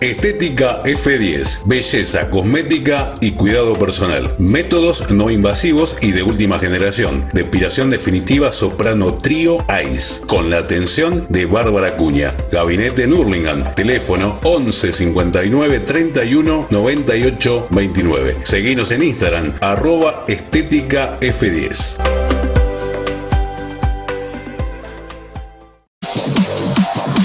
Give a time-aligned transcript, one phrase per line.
[0.00, 4.34] Estética F10, belleza, cosmética y cuidado personal.
[4.38, 7.28] Métodos no invasivos y de última generación.
[7.34, 12.34] Depilación definitiva soprano trío ICE, con la atención de Bárbara Cuña.
[12.50, 18.36] Gabinete en Hurlingham, teléfono 11 59 31 98 29.
[18.44, 22.19] Seguinos en Instagram, arroba estética F10.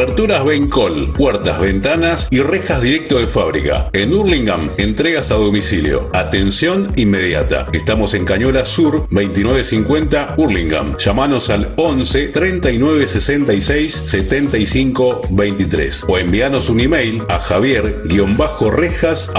[0.00, 3.90] Aberturas Bencol, puertas, ventanas y rejas directo de fábrica.
[3.92, 6.08] En Hurlingham, entregas a domicilio.
[6.14, 7.66] Atención inmediata.
[7.74, 10.96] Estamos en Cañola Sur, 2950 Hurlingham.
[10.96, 19.30] Llámanos al 11 39 66 75 23 o envíanos un email a javier-rejas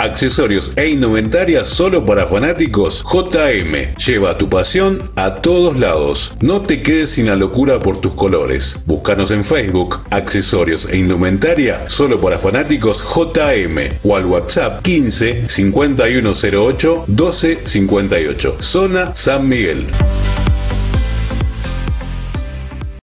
[0.00, 3.94] accesorios e indumentaria solo para fanáticos, JM.
[3.96, 6.32] Lleva tu pasión a todos lados.
[6.40, 8.78] No te quedes sin la locura por tus colores.
[8.86, 17.04] Búscanos en Facebook, accesorios e indumentaria solo para fanáticos JM o al WhatsApp 15 5108
[17.06, 18.56] 1258.
[18.60, 19.86] Zona San Miguel.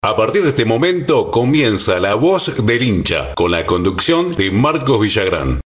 [0.03, 5.01] A partir de este momento comienza La Voz del Hincha, con la conducción de Marcos
[5.01, 5.61] Villagrán.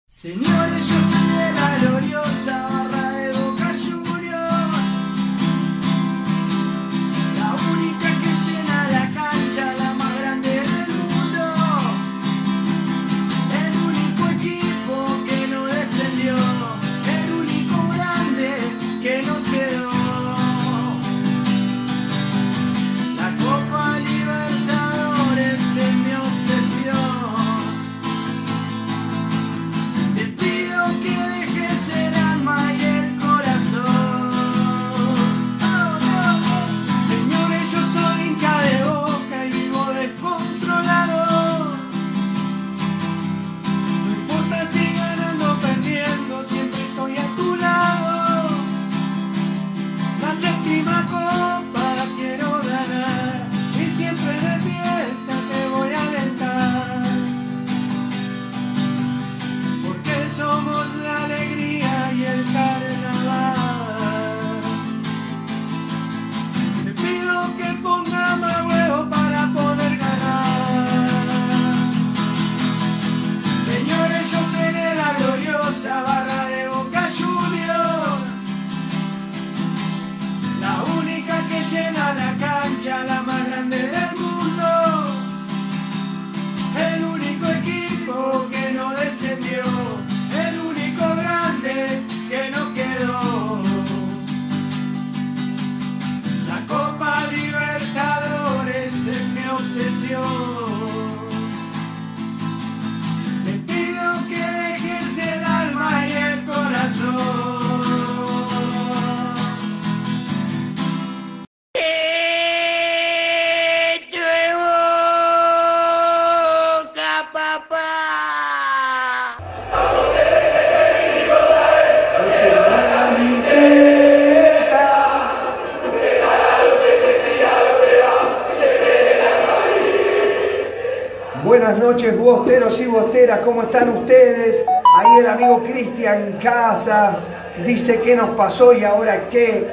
[133.35, 134.63] ¿Cómo están ustedes?
[134.95, 137.27] Ahí el amigo Cristian Casas
[137.65, 139.67] dice qué nos pasó y ahora qué.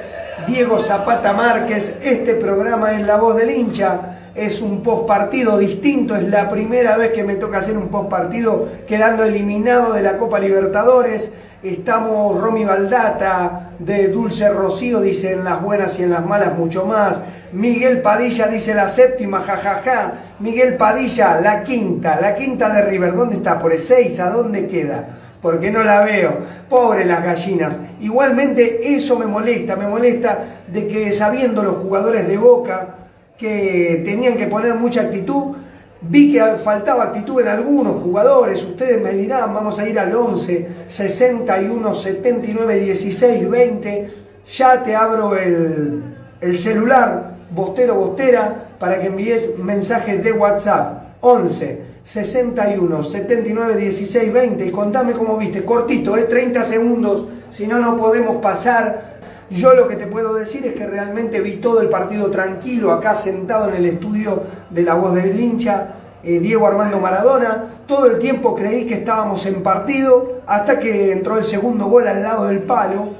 [0.48, 4.00] Diego Zapata Márquez, este programa es La Voz del Hincha.
[4.34, 8.10] es un post partido distinto, es la primera vez que me toca hacer un post
[8.10, 11.32] partido quedando eliminado de la Copa Libertadores.
[11.62, 16.84] Estamos Romy Baldata de Dulce Rocío, dice en las buenas y en las malas mucho
[16.84, 17.20] más.
[17.54, 20.12] Miguel Padilla dice la séptima, jajaja.
[20.40, 23.14] Miguel Padilla, la quinta, la quinta de River.
[23.14, 23.60] ¿Dónde está?
[23.60, 25.08] Por el 6, ¿a dónde queda?
[25.40, 26.36] Porque no la veo.
[26.68, 27.76] Pobre las gallinas.
[28.00, 32.96] Igualmente eso me molesta, me molesta de que sabiendo los jugadores de Boca
[33.38, 35.54] que tenían que poner mucha actitud,
[36.00, 38.64] vi que faltaba actitud en algunos jugadores.
[38.64, 44.10] Ustedes me dirán, vamos a ir al 11, 61, 79, 16, 20.
[44.56, 53.02] Ya te abro el celular Bostero Bostera para que envíes mensajes de WhatsApp 11 61
[53.02, 56.24] 79 16 20 y contame cómo viste, cortito, ¿eh?
[56.24, 59.14] 30 segundos, si no, no podemos pasar.
[59.50, 63.14] Yo lo que te puedo decir es que realmente vi todo el partido tranquilo, acá
[63.14, 67.64] sentado en el estudio de la voz del hincha, eh, Diego Armando Maradona.
[67.86, 72.22] Todo el tiempo creí que estábamos en partido, hasta que entró el segundo gol al
[72.22, 73.10] lado del palo.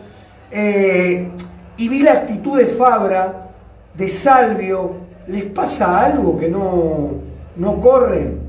[0.51, 1.29] Eh,
[1.77, 3.44] y vi la actitud de Fabra,
[3.96, 4.93] de Salvio,
[5.29, 7.11] les pasa algo que no,
[7.56, 8.41] no corren.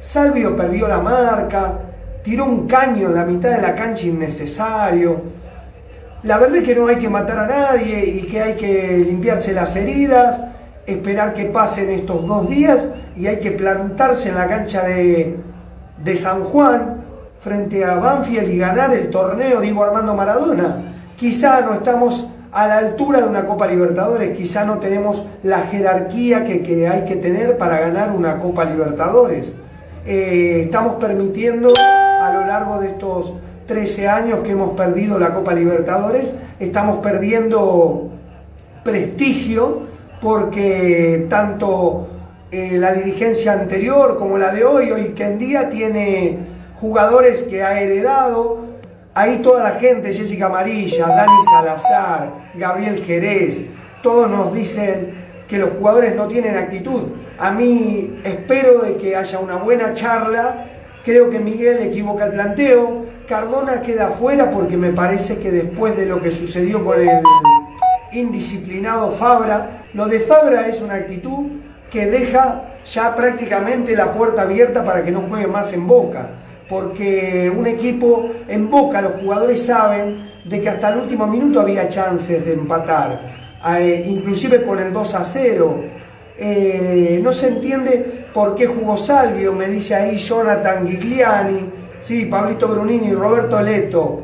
[0.00, 1.78] Salvio perdió la marca,
[2.22, 5.22] tiró un caño en la mitad de la cancha innecesario.
[6.22, 9.52] La verdad es que no hay que matar a nadie y que hay que limpiarse
[9.52, 10.40] las heridas,
[10.86, 15.36] esperar que pasen estos dos días y hay que plantarse en la cancha de,
[16.02, 17.04] de San Juan
[17.40, 20.94] frente a Banfield y ganar el torneo Diego Armando Maradona.
[21.16, 24.36] Quizá no estamos a la altura de una Copa Libertadores.
[24.36, 29.52] Quizá no tenemos la jerarquía que, hay que tener para ganar una Copa Libertadores.
[30.06, 33.34] Eh, estamos permitiendo a lo largo de estos
[33.66, 38.10] 13 años que hemos perdido la Copa Libertadores, estamos perdiendo
[38.84, 39.82] prestigio
[40.20, 42.06] porque tanto
[42.52, 46.38] eh, la dirigencia anterior como la de hoy, hoy que en día tiene
[46.76, 48.58] jugadores que ha heredado,
[49.16, 53.64] Ahí toda la gente, Jessica Amarilla, Dani Salazar, Gabriel Jerez,
[54.02, 55.14] todos nos dicen
[55.46, 57.02] que los jugadores no tienen actitud.
[57.38, 60.66] A mí espero de que haya una buena charla.
[61.04, 63.04] Creo que Miguel equivoca el planteo.
[63.28, 67.22] Cardona queda afuera porque me parece que después de lo que sucedió con el
[68.10, 71.46] indisciplinado Fabra, lo de Fabra es una actitud
[71.88, 76.30] que deja ya prácticamente la puerta abierta para que no juegue más en Boca
[76.68, 81.88] porque un equipo en Boca, los jugadores saben de que hasta el último minuto había
[81.88, 85.84] chances de empatar, eh, inclusive con el 2 a 0.
[86.36, 91.70] Eh, no se entiende por qué jugó Salvio, me dice ahí Jonathan Gigliani,
[92.00, 94.22] sí, Pablito Brunini, Roberto Leto.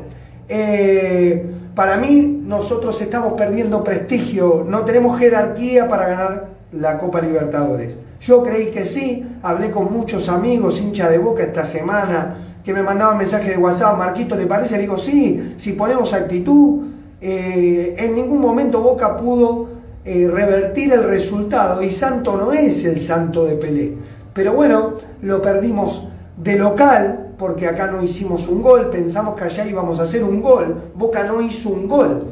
[0.49, 7.97] Eh, para mí nosotros estamos perdiendo prestigio, no tenemos jerarquía para ganar la Copa Libertadores.
[8.21, 12.83] Yo creí que sí, hablé con muchos amigos, hincha de boca esta semana, que me
[12.83, 14.75] mandaban mensajes de WhatsApp, Marquito, ¿le parece?
[14.75, 16.83] Le digo, sí, si ponemos actitud,
[17.19, 19.69] eh, en ningún momento Boca pudo
[20.05, 23.93] eh, revertir el resultado y Santo no es el Santo de Pelé.
[24.33, 24.93] Pero bueno,
[25.23, 26.07] lo perdimos
[26.37, 30.43] de local, porque acá no hicimos un gol, pensamos que allá íbamos a hacer un
[30.43, 32.23] gol, Boca no hizo un gol,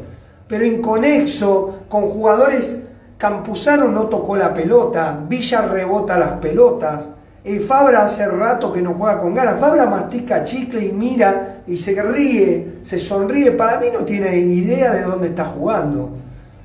[0.47, 2.79] pero inconexo, con jugadores
[3.19, 7.09] Campuzano no tocó la pelota, Villa rebota las pelotas,
[7.43, 11.75] eh, Fabra hace rato que no juega con ganas, Fabra mastica chicle y mira y
[11.75, 16.11] se ríe, se sonríe, para mí no tiene idea de dónde está jugando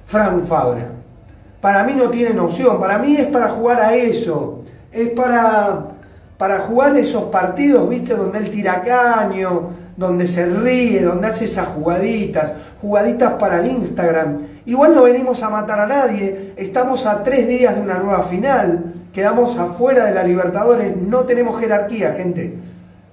[0.06, 0.90] Fran Fabra.
[1.60, 4.60] Para mí no tiene noción, para mí es para jugar a eso,
[4.92, 5.86] es para,
[6.38, 11.66] para jugar esos partidos, viste, donde él tira caño, donde se ríe, donde hace esas
[11.66, 14.53] jugaditas, jugaditas para el Instagram.
[14.66, 18.94] Igual no venimos a matar a nadie, estamos a tres días de una nueva final,
[19.12, 22.54] quedamos afuera de la Libertadores, no tenemos jerarquía, gente.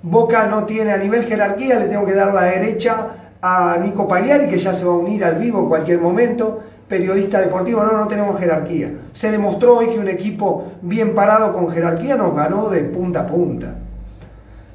[0.02, 3.08] Boca no tiene a nivel jerarquía, le tengo que dar la derecha
[3.42, 7.42] a Nico Pagliari, que ya se va a unir al vivo en cualquier momento, periodista
[7.42, 8.94] deportivo, no, no tenemos jerarquía.
[9.12, 13.26] Se demostró hoy que un equipo bien parado con jerarquía nos ganó de punta a
[13.28, 13.76] punta.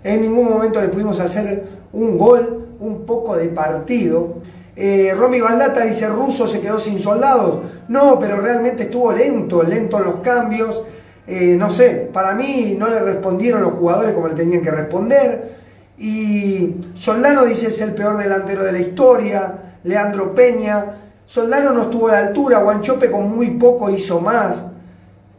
[0.04, 4.34] En ningún momento le pudimos hacer un gol, un poco de partido.
[4.76, 7.60] Eh, Romy Baldata dice, Russo se quedó sin soldados.
[7.88, 10.84] No, pero realmente estuvo lento, lento en los cambios.
[11.26, 15.56] Eh, no sé, para mí no le respondieron los jugadores como le tenían que responder.
[15.98, 19.54] Y Soldano dice es el peor delantero de la historia.
[19.84, 20.98] Leandro Peña.
[21.24, 22.58] Soldano no estuvo a la altura.
[22.58, 24.66] Guanchope con muy poco hizo más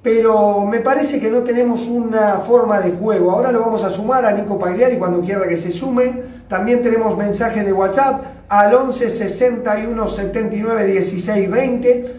[0.08, 3.30] pero me parece que no tenemos una forma de juego.
[3.30, 6.24] Ahora lo vamos a sumar a Nico Pagliari cuando quiera que se sume.
[6.48, 12.16] También tenemos mensajes de WhatsApp al 11 61 79 16 20.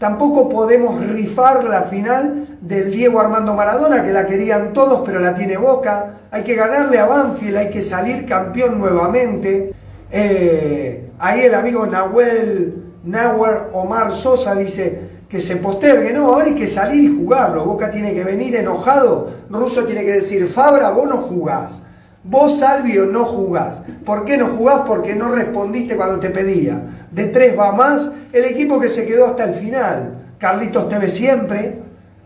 [0.00, 5.36] Tampoco podemos rifar la final del Diego Armando Maradona, que la querían todos, pero la
[5.36, 6.14] tiene Boca.
[6.32, 9.72] Hay que ganarle a Banfield, hay que salir campeón nuevamente.
[10.10, 16.12] Eh, ahí el amigo Nahuel, Nahuel Omar Sosa dice que se postergue.
[16.12, 17.64] No, ahora hay que salir y jugarlo.
[17.64, 19.30] Boca tiene que venir enojado.
[19.48, 21.82] Russo tiene que decir, Fabra, vos no jugás.
[22.24, 23.82] Vos, Salvio, no jugás.
[24.04, 24.82] ¿Por qué no jugás?
[24.86, 26.82] Porque no respondiste cuando te pedía.
[27.10, 30.18] De tres va más el equipo que se quedó hasta el final.
[30.36, 31.78] Carlitos Teve siempre,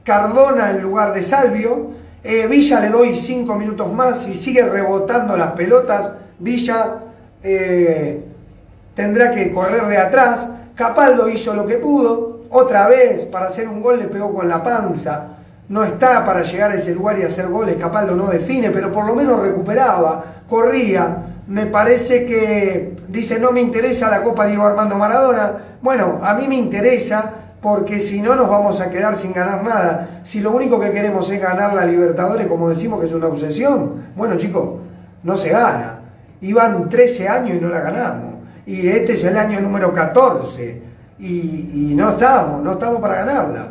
[0.02, 1.90] Cardona en lugar de Salvio.
[2.24, 6.10] Eh, Villa le doy cinco minutos más y sigue rebotando las pelotas.
[6.38, 7.00] Villa
[7.42, 8.24] eh,
[8.94, 10.48] tendrá que correr de atrás.
[10.74, 12.33] Capaldo hizo lo que pudo.
[12.56, 15.34] Otra vez, para hacer un gol, le pegó con la panza
[15.68, 19.06] no está para llegar a ese lugar y hacer goles, Capaldo no define, pero por
[19.06, 21.16] lo menos recuperaba, corría.
[21.46, 25.52] Me parece que dice no me interesa la Copa Diego Armando Maradona.
[25.80, 27.32] Bueno, a mí me interesa
[27.62, 30.20] porque si no nos vamos a quedar sin ganar nada.
[30.22, 34.12] Si lo único que queremos es ganar la Libertadores, como decimos que es una obsesión,
[34.16, 34.80] bueno chicos,
[35.22, 36.00] no se gana.
[36.42, 38.34] Iban 13 años y no la ganamos.
[38.66, 40.83] Y este es el año número 14.
[41.18, 43.68] Y, no estamos, no estamos para ganarla.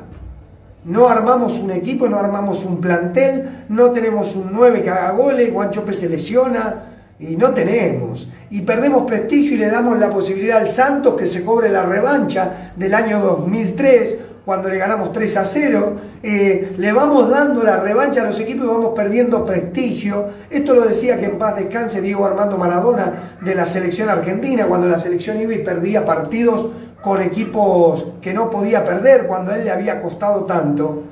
[0.85, 5.51] No armamos un equipo, no armamos un plantel, no tenemos un 9 que haga goles,
[5.51, 6.83] Guanchope se lesiona
[7.19, 8.27] y no tenemos.
[8.49, 12.73] Y perdemos prestigio y le damos la posibilidad al Santos que se cobre la revancha
[12.75, 18.21] del año 2003 cuando le ganamos 3 a 0, eh, le vamos dando la revancha
[18.21, 20.27] a los equipos y vamos perdiendo prestigio.
[20.49, 24.87] Esto lo decía que en paz descanse Diego Armando Maradona de la selección argentina, cuando
[24.87, 26.67] la selección iba perdía partidos
[27.03, 31.03] con equipos que no podía perder cuando él le había costado tanto.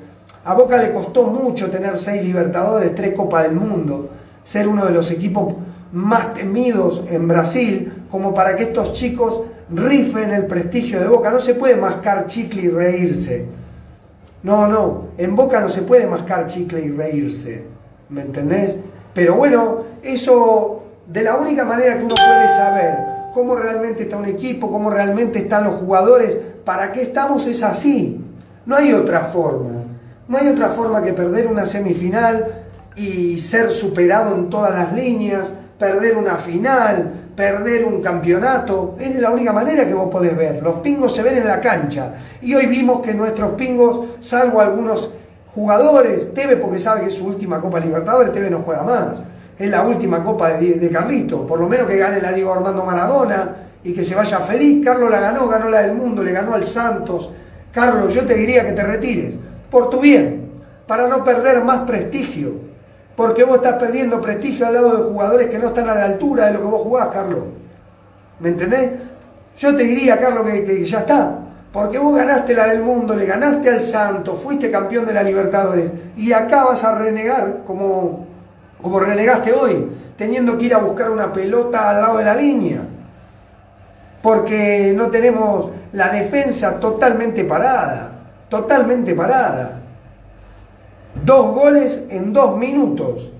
[0.42, 4.08] A Boca le costó mucho tener seis Libertadores, tres Copas del Mundo,
[4.42, 5.54] ser uno de los equipos
[5.92, 11.30] más temidos en Brasil, como para que estos chicos rifen el prestigio de Boca.
[11.30, 13.44] No se puede mascar chicle y reírse.
[14.42, 17.64] No, no, en Boca no se puede mascar chicle y reírse.
[18.08, 18.78] ¿Me entendés?
[19.12, 24.26] Pero bueno, eso de la única manera que uno puede saber cómo realmente está un
[24.26, 28.20] equipo, cómo realmente están los jugadores, para qué estamos es así.
[28.66, 29.82] No hay otra forma.
[30.28, 35.52] No hay otra forma que perder una semifinal y ser superado en todas las líneas,
[35.78, 38.96] perder una final, perder un campeonato.
[39.00, 40.62] Es de la única manera que vos podés ver.
[40.62, 42.14] Los pingos se ven en la cancha.
[42.40, 45.14] Y hoy vimos que nuestros pingos, salvo algunos
[45.54, 49.22] jugadores, Teve porque sabe que es su última Copa Libertadores, Teve no juega más
[49.64, 53.54] es la última copa de, Carlito, por lo menos que gane la Diego Armando Maradona
[53.84, 54.84] y que se vaya feliz.
[54.84, 57.30] Carlos la ganó, ganó la del mundo, le ganó al Santos.
[57.70, 59.34] Carlos, yo te diría que te retires,
[59.70, 60.50] por tu bien,
[60.86, 62.54] para no perder más prestigio,
[63.16, 66.46] porque vos estás perdiendo prestigio al lado de jugadores que no están a la altura
[66.46, 67.44] de lo que vos jugás, Carlos.
[68.40, 68.90] ¿Me entendés?
[69.58, 71.38] Yo te diría, Carlos, que, que ya está,
[71.72, 75.90] porque vos ganaste la del mundo, le ganaste al Santos, fuiste campeón de la Libertadores,
[76.16, 78.31] y acá vas a renegar como
[78.82, 79.86] como renegaste hoy,
[80.16, 82.80] teniendo que ir a buscar una pelota al lado de la línea,
[84.20, 88.12] porque no tenemos la defensa totalmente parada,
[88.48, 89.78] totalmente parada.
[91.24, 93.30] Dos goles en dos minutos,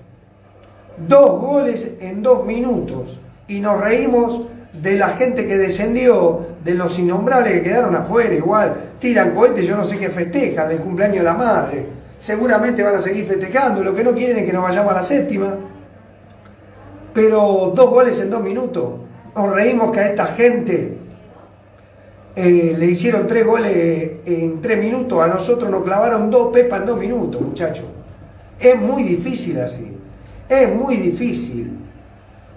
[1.07, 6.97] dos goles en dos minutos, y nos reímos de la gente que descendió, de los
[6.97, 11.23] innombrables que quedaron afuera, igual, tiran cohetes, yo no sé qué festejan, el cumpleaños de
[11.23, 14.93] la madre seguramente van a seguir festejando, lo que no quieren es que nos vayamos
[14.93, 15.57] a la séptima,
[17.13, 18.91] pero dos goles en dos minutos,
[19.35, 20.99] nos reímos que a esta gente
[22.33, 26.85] eh, le hicieron tres goles en tres minutos, a nosotros nos clavaron dos pepas en
[26.85, 27.87] dos minutos, muchachos.
[28.57, 29.97] Es muy difícil así,
[30.47, 31.79] es muy difícil.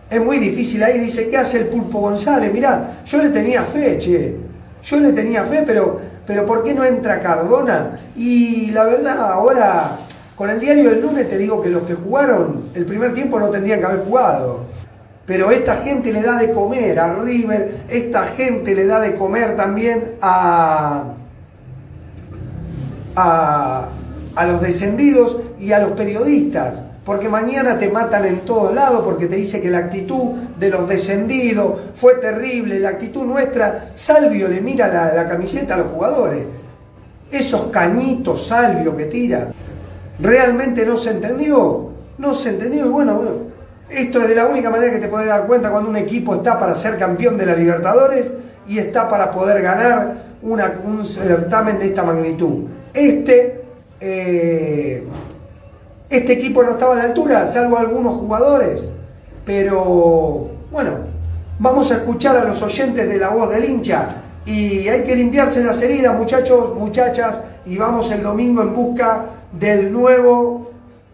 [0.09, 0.85] Es muy difícil.
[0.85, 2.53] Ahí dice, ¿qué hace el Pulpo González?
[2.53, 4.37] Mirá, yo le tenía fe, che.
[4.85, 7.99] Yo le tenía fe, pero pero ¿por qué no entra Cardona?
[8.17, 9.99] Y la verdad, ahora
[10.35, 13.49] con el diario del lunes te digo que los que jugaron el primer tiempo no
[13.49, 14.61] tendrían que haber jugado.
[15.25, 19.57] Pero esta gente le da de comer a River, esta gente le da de comer
[19.57, 21.05] también a,
[23.17, 23.89] a,
[24.37, 29.27] a los descendidos y a los periodistas porque mañana te matan en todos lados, porque
[29.27, 34.61] te dice que la actitud de los descendidos fue terrible, la actitud nuestra, Salvio le
[34.61, 36.45] mira la, camiseta a los jugadores,
[37.31, 39.53] esos cañitos Salvio que tira,
[40.19, 43.31] realmente no se entendió, no se entendió, y bueno, bueno,
[43.89, 46.59] esto es de la única manera que te puedes dar cuenta cuando un equipo está
[46.59, 48.33] para ser campeón de la Libertadores
[48.67, 52.65] y está para poder ganar un certamen de esta magnitud.
[52.93, 53.63] Este...
[53.99, 55.05] Eh,
[56.09, 58.91] este equipo no estaba a la altura, salvo algunos jugadores.
[59.45, 60.91] Pero bueno,
[61.59, 64.09] vamos a escuchar a los oyentes de la voz del hincha
[64.45, 69.93] y hay que limpiarse las heridas, muchachos, muchachas, y vamos el domingo en busca del
[69.93, 70.71] nuevo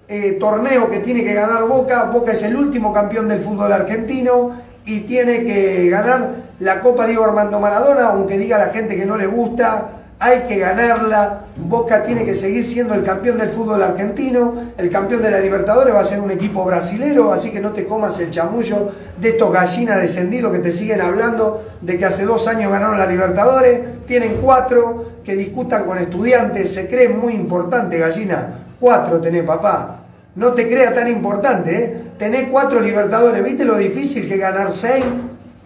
[0.08, 2.04] eh, torneo que tiene que ganar Boca.
[2.04, 4.50] Boca es el último campeón del fútbol argentino
[4.84, 9.16] y tiene que ganar la Copa Diego Armando Maradona, aunque diga la gente que no
[9.16, 11.40] le gusta, hay que ganarla.
[11.56, 15.92] Boca tiene que seguir siendo el campeón del fútbol argentino, el campeón de la Libertadores
[15.92, 19.52] va a ser un equipo brasilero, así que no te comas el chamullo de estos
[19.52, 24.38] gallinas descendidos que te siguen hablando de que hace dos años ganaron la Libertadores, tienen
[24.40, 28.50] cuatro, que discutan con estudiantes, se creen muy importante, gallina.
[28.78, 29.98] Cuatro tenés, papá.
[30.36, 31.96] No te crea tan importante, ¿eh?
[32.16, 35.04] Tenés cuatro Libertadores, ¿viste lo difícil que ganar seis?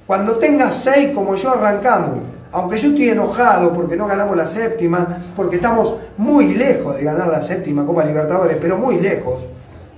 [0.06, 2.35] Cuando tengas seis, como yo, arrancamos.
[2.56, 7.28] Aunque yo estoy enojado porque no ganamos la séptima, porque estamos muy lejos de ganar
[7.28, 9.44] la séptima Copa Libertadores, pero muy lejos,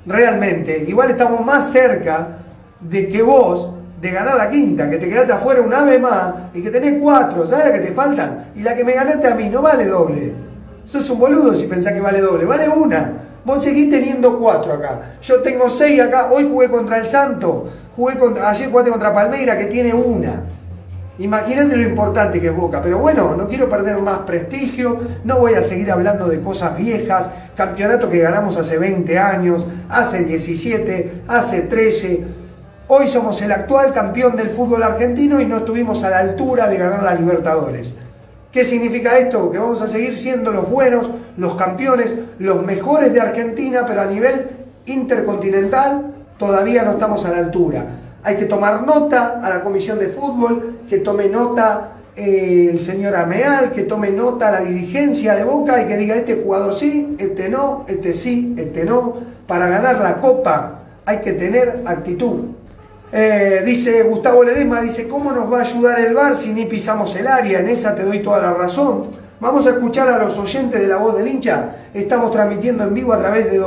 [0.04, 0.84] realmente.
[0.88, 2.38] Igual estamos más cerca
[2.80, 6.60] de que vos de ganar la quinta, que te quedaste afuera una vez más y
[6.60, 8.46] que tenés cuatro, ¿sabes la que te faltan?
[8.56, 10.34] Y la que me ganaste a mí no vale doble.
[10.84, 13.12] Sos un boludo si pensás que vale doble, vale una.
[13.44, 15.12] Vos seguís teniendo cuatro acá.
[15.22, 16.28] Yo tengo seis acá.
[16.32, 17.68] Hoy jugué contra el Santo.
[17.94, 20.57] Jugué contra, ayer jugué contra Palmeira, que tiene una.
[21.18, 22.80] Imagínate lo importante que es Boca.
[22.80, 24.98] Pero bueno, no quiero perder más prestigio.
[25.24, 27.28] No voy a seguir hablando de cosas viejas.
[27.56, 32.38] Campeonato que ganamos hace 20 años, hace 17, hace 13
[32.90, 36.78] Hoy somos el actual campeón del fútbol argentino y no estuvimos a la altura de
[36.78, 37.94] ganar la Libertadores.
[38.50, 39.50] ¿Qué significa esto?
[39.50, 44.06] Que vamos a seguir siendo los buenos, los campeones, los mejores de Argentina, pero a
[44.06, 44.48] nivel
[44.86, 47.84] intercontinental todavía no estamos a la altura.
[48.22, 53.14] Hay que tomar nota a la Comisión de Fútbol, que tome nota eh, el señor
[53.14, 57.48] Ameal, que tome nota la dirigencia de Boca y que diga este jugador sí, este
[57.48, 59.14] no, este sí, este no.
[59.46, 62.40] Para ganar la Copa hay que tener actitud.
[63.12, 67.14] Eh, dice Gustavo Ledesma, dice, ¿cómo nos va a ayudar el bar si ni pisamos
[67.16, 67.60] el área?
[67.60, 69.04] En esa te doy toda la razón.
[69.40, 71.76] Vamos a escuchar a los oyentes de la voz del hincha.
[71.94, 73.58] Estamos transmitiendo en vivo a través de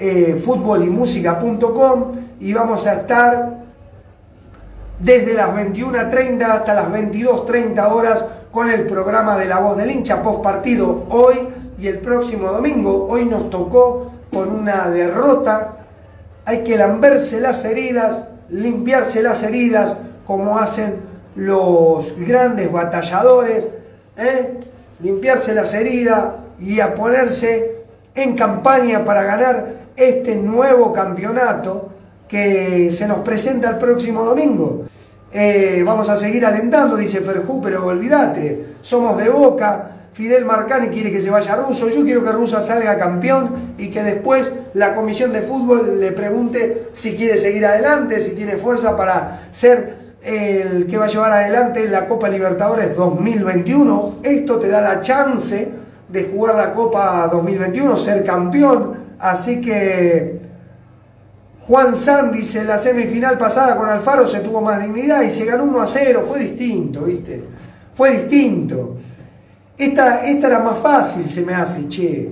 [0.00, 3.60] www.futbolymusica.com y vamos a estar
[4.98, 10.22] desde las 21.30 hasta las 22.30 horas con el programa de la voz del hincha
[10.22, 11.36] post partido hoy
[11.78, 13.06] y el próximo domingo.
[13.08, 15.76] Hoy nos tocó con una derrota
[16.44, 20.96] hay que lamberse las heridas, limpiarse las heridas como hacen
[21.36, 23.68] los grandes batalladores,
[24.16, 24.58] ¿eh?
[25.00, 27.76] limpiarse las heridas y a ponerse
[28.14, 31.88] en campaña para ganar este nuevo campeonato
[32.28, 34.86] que se nos presenta el próximo domingo.
[35.32, 41.12] Eh, vamos a seguir alentando, dice Ferjú, pero olvídate, somos de boca, Fidel Marcani quiere
[41.12, 45.32] que se vaya Russo, yo quiero que Russo salga campeón y que después la comisión
[45.32, 50.96] de fútbol le pregunte si quiere seguir adelante, si tiene fuerza para ser el que
[50.96, 54.16] va a llevar adelante la Copa Libertadores 2021.
[54.22, 55.68] Esto te da la chance
[56.08, 59.09] de jugar la Copa 2021, ser campeón.
[59.20, 60.40] Así que
[61.62, 65.64] Juan San dice, la semifinal pasada con Alfaro se tuvo más dignidad y se ganó
[65.64, 67.44] 1 a 0, fue distinto, ¿viste?
[67.92, 68.96] Fue distinto.
[69.76, 72.30] Esta, esta era más fácil, se me hace, che.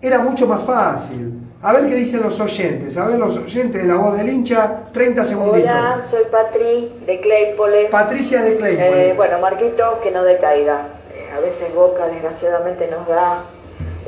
[0.00, 1.34] Era mucho más fácil.
[1.60, 2.96] A ver qué dicen los oyentes.
[2.96, 5.70] A ver los oyentes de la voz del hincha, 30 segunditos.
[5.70, 7.86] Hola, soy Patri de Claypole.
[7.86, 9.10] Patricia de Claypole.
[9.10, 10.86] Eh, bueno, Marquito, que no decaiga.
[11.12, 13.42] Eh, a veces Boca, desgraciadamente, nos da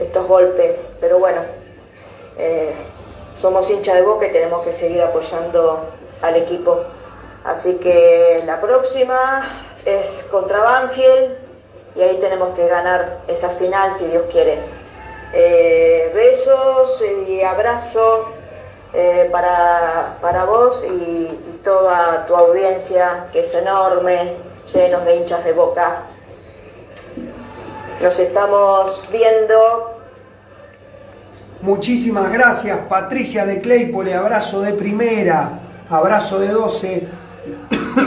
[0.01, 0.93] estos golpes.
[1.01, 1.41] Pero bueno,
[2.41, 2.73] eh,
[3.37, 5.85] somos hincha de Boca y tenemos que seguir apoyando
[6.23, 6.85] al equipo.
[7.45, 11.37] Así que la próxima es contra Banfield
[11.95, 14.59] y ahí tenemos que ganar esa final si Dios quiere.
[15.33, 18.27] Eh, besos y abrazo
[18.93, 21.29] eh, para, vos y,
[21.63, 24.35] toda tu audiencia que es enorme,
[24.73, 26.03] llenos de hinchas de boca.
[28.01, 30.00] Nos estamos viendo.
[31.63, 37.09] Muchísimas gracias Patricia de Claypole, abrazo de primera, abrazo de 12.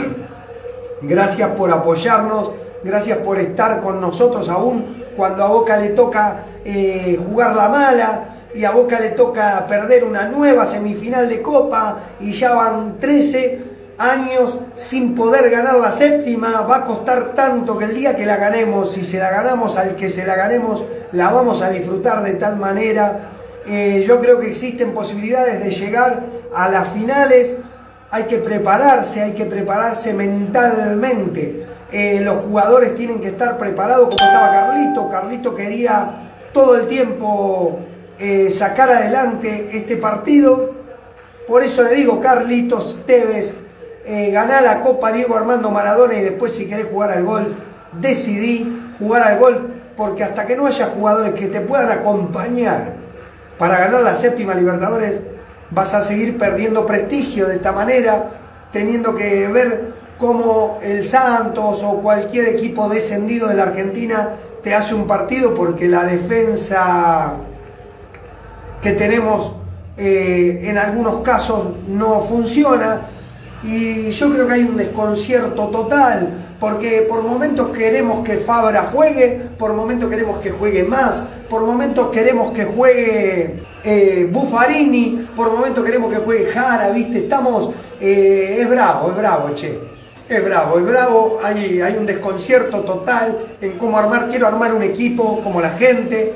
[1.02, 2.50] gracias por apoyarnos
[2.82, 4.84] gracias por estar con nosotros aún
[5.16, 10.04] cuando a Boca le toca eh, jugar la mala y a Boca le toca perder
[10.04, 16.62] una nueva semifinal de Copa y ya van 13 años sin poder ganar la séptima,
[16.62, 19.94] va a costar tanto que el día que la ganemos, si se la ganamos al
[19.94, 23.30] que se la ganemos, la vamos a disfrutar de tal manera.
[23.66, 26.22] Eh, yo creo que existen posibilidades de llegar
[26.54, 27.56] a las finales,
[28.10, 31.66] hay que prepararse, hay que prepararse mentalmente.
[31.90, 35.08] Eh, los jugadores tienen que estar preparados como estaba Carlito.
[35.08, 36.10] Carlito quería
[36.52, 37.78] todo el tiempo
[38.18, 40.72] eh, sacar adelante este partido.
[41.48, 43.54] Por eso le digo, Carlitos Tevez,
[44.06, 47.52] ganá la Copa Diego Armando Maradona y después si querés jugar al golf,
[47.92, 49.58] decidí jugar al golf
[49.96, 53.03] porque hasta que no haya jugadores que te puedan acompañar
[53.58, 55.20] para ganar la séptima Libertadores,
[55.70, 58.30] vas a seguir perdiendo prestigio de esta manera,
[58.72, 64.30] teniendo que ver cómo el Santos o cualquier equipo descendido de la Argentina
[64.62, 67.34] te hace un partido porque la defensa
[68.80, 69.54] que tenemos
[69.96, 73.02] eh, en algunos casos no funciona.
[73.62, 76.28] Y yo creo que hay un desconcierto total,
[76.60, 82.10] porque por momentos queremos que Fabra juegue, por momentos queremos que juegue más, por momentos
[82.10, 87.18] queremos que juegue eh, Buffarini, por momentos queremos que juegue Jara, ¿viste?
[87.18, 89.78] Estamos, eh, es bravo, es bravo, che.
[90.26, 94.82] Es bravo, es bravo, hay, hay un desconcierto total en cómo armar, quiero armar un
[94.82, 96.32] equipo como la gente,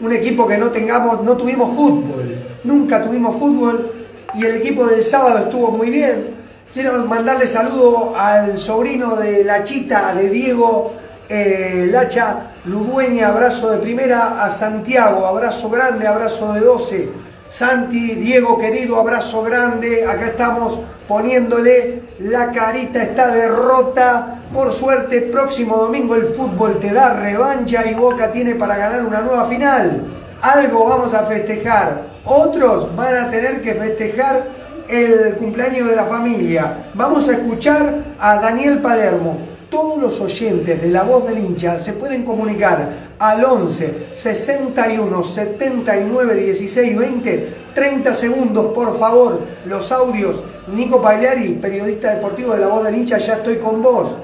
[0.00, 2.34] un equipo que no tengamos, no tuvimos fútbol,
[2.64, 3.92] nunca tuvimos fútbol
[4.34, 6.39] y el equipo del sábado estuvo muy bien,
[6.72, 10.92] Quiero mandarle saludo al sobrino de la chita de Diego
[11.28, 17.08] eh, Lacha Ludueña, abrazo de primera, a Santiago, abrazo grande, abrazo de 12.
[17.48, 20.78] Santi, Diego querido, abrazo grande, acá estamos
[21.08, 24.38] poniéndole la carita, esta derrota.
[24.54, 29.22] Por suerte, próximo domingo el fútbol te da revancha y Boca tiene para ganar una
[29.22, 30.04] nueva final.
[30.40, 32.02] Algo vamos a festejar.
[32.24, 34.59] Otros van a tener que festejar
[34.90, 36.90] el cumpleaños de la familia.
[36.94, 39.38] Vamos a escuchar a Daniel Palermo.
[39.70, 46.34] Todos los oyentes de La Voz del Hincha se pueden comunicar al 11 61 79
[46.34, 47.48] 16 20.
[47.74, 49.40] 30 segundos, por favor.
[49.66, 50.42] Los audios.
[50.74, 54.16] Nico Pagliari, periodista deportivo de La Voz del Hincha, ya estoy con vos.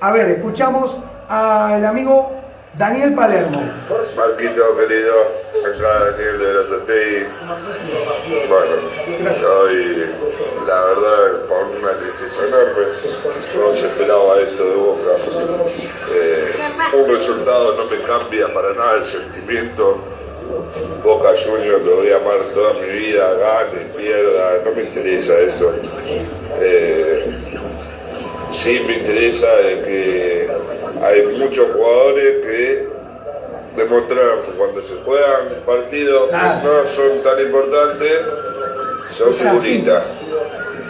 [0.00, 0.96] A ver, escuchamos
[1.28, 2.41] al amigo
[2.74, 3.60] Daniel Palermo.
[4.16, 5.14] Marquito, querido,
[5.60, 7.26] acá Daniel de Brazatei.
[8.48, 8.76] Bueno,
[9.60, 10.06] hoy
[10.66, 12.86] la verdad por una tristeza enorme,
[13.54, 15.10] no se esperaba esto de Boca.
[16.14, 16.52] Eh,
[16.94, 20.04] un resultado no me cambia para nada el sentimiento.
[21.04, 25.72] Boca Juniors lo voy a amar toda mi vida, gane, pierda, no me interesa eso.
[26.60, 27.24] Eh,
[28.52, 29.46] sí me interesa
[29.84, 30.48] que
[31.02, 32.88] hay muchos jugadores que
[33.76, 38.20] demostraron que cuando se juegan partidos que no son tan importantes,
[39.10, 40.04] son figuritas.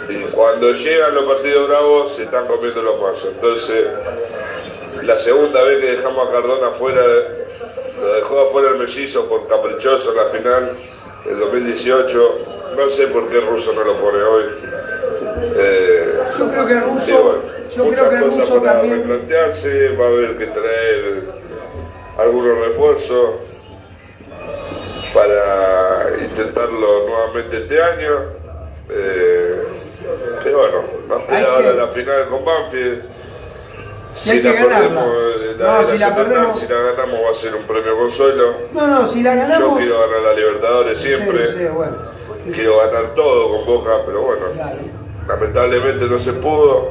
[0.09, 3.31] Y cuando llegan los partidos bravos se están comiendo los pasos.
[3.33, 3.87] Entonces,
[5.03, 7.01] la segunda vez que dejamos a Cardona afuera,
[8.01, 10.77] lo dejó afuera el mellizo por caprichoso en la final
[11.25, 12.39] del 2018.
[12.75, 14.45] No sé por qué Russo no lo pone hoy.
[15.55, 17.43] Eh, yo creo que Russo,
[17.75, 19.03] yo creo que también.
[19.03, 21.23] Plantearse, va a haber que traer
[22.17, 23.31] algunos refuerzos
[25.13, 28.43] para intentarlo nuevamente este año.
[28.89, 29.63] Eh,
[30.43, 33.01] pero bueno, nos queda ahora la final con Banfield.
[34.13, 37.63] Si la, perdemos, eh, no, si, la perdemos, si la ganamos va a ser un
[37.63, 38.53] premio consuelo.
[38.71, 39.69] No, no, si la ganamos.
[39.71, 41.47] Yo quiero ganar la Libertadores siempre.
[41.47, 41.95] Sí, sí, bueno.
[42.53, 44.45] Quiero ganar todo con Boca, pero bueno.
[45.27, 46.89] Lamentablemente no se pudo.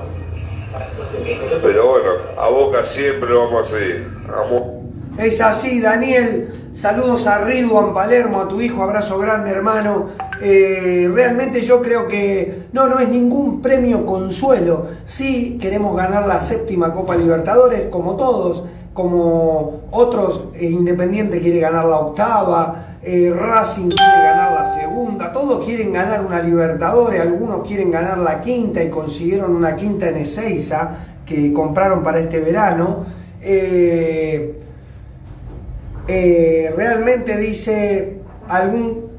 [1.62, 4.06] Pero bueno, a Boca siempre vamos a seguir.
[5.18, 6.62] Es así, Daniel.
[6.72, 10.06] Saludos a Ridwan Palermo, a tu hijo, abrazo grande, hermano.
[10.40, 14.86] Eh, realmente yo creo que no, no es ningún premio consuelo.
[15.04, 18.64] Sí queremos ganar la séptima Copa Libertadores, como todos,
[18.94, 25.64] como otros, eh, Independiente quiere ganar la octava, eh, Racing quiere ganar la segunda, todos
[25.64, 30.98] quieren ganar una Libertadores, algunos quieren ganar la quinta y consiguieron una quinta en Ezeiza
[31.26, 33.04] que compraron para este verano.
[33.42, 34.60] Eh,
[36.06, 39.10] eh, realmente dice algún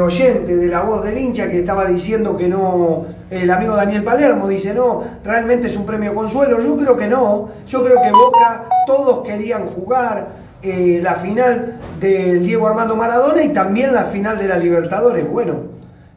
[0.00, 4.48] oyente de la voz del hincha que estaba diciendo que no, el amigo Daniel Palermo
[4.48, 8.64] dice no, realmente es un premio consuelo, yo creo que no, yo creo que Boca
[8.86, 14.48] todos querían jugar, eh, la final del Diego Armando Maradona y también la final de
[14.48, 15.28] la Libertadores.
[15.28, 15.60] Bueno,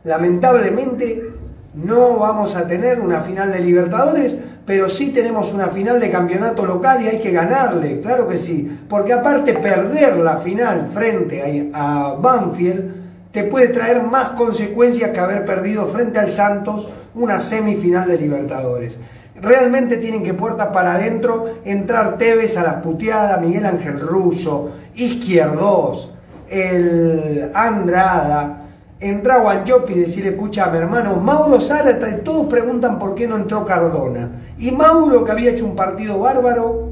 [0.04, 1.30] lamentablemente
[1.74, 4.36] no vamos a tener una final de Libertadores,
[4.66, 8.80] pero sí tenemos una final de campeonato local y hay que ganarle, claro que sí,
[8.88, 13.00] porque aparte perder la final frente a Banfield
[13.32, 19.00] te puede traer más consecuencias que haber perdido frente al Santos una semifinal de Libertadores.
[19.42, 26.12] Realmente tienen que puertas para adentro entrar Tevez a las puteadas, Miguel Ángel Russo, Izquierdos,
[26.50, 28.66] el Andrada,
[29.00, 33.66] entra Guanchopi y decirle, escucha mi hermano, Mauro Zárate, todos preguntan por qué no entró
[33.66, 34.30] Cardona.
[34.58, 36.90] Y Mauro, que había hecho un partido bárbaro,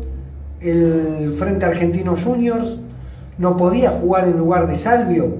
[0.62, 2.78] el Frente Argentinos Juniors,
[3.38, 5.36] no podía jugar en lugar de Salvio.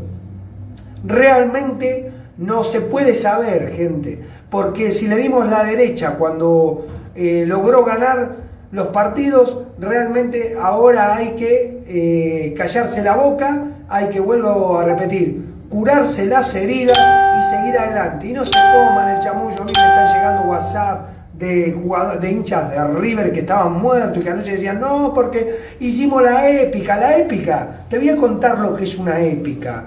[1.06, 6.86] Realmente no se puede saber, gente, porque si le dimos la derecha cuando
[7.18, 8.36] eh, logró ganar
[8.72, 15.44] los partidos, realmente ahora hay que eh, callarse la boca, hay que, vuelvo a repetir,
[15.68, 16.98] curarse las heridas
[17.40, 18.28] y seguir adelante.
[18.28, 21.76] Y no se coman el chamullo, a mí me están llegando WhatsApp de
[22.20, 26.50] de hinchas de River que estaban muertos y que anoche decían, no, porque hicimos la
[26.50, 27.86] épica, la épica.
[27.90, 29.86] Te voy a contar lo que es una épica.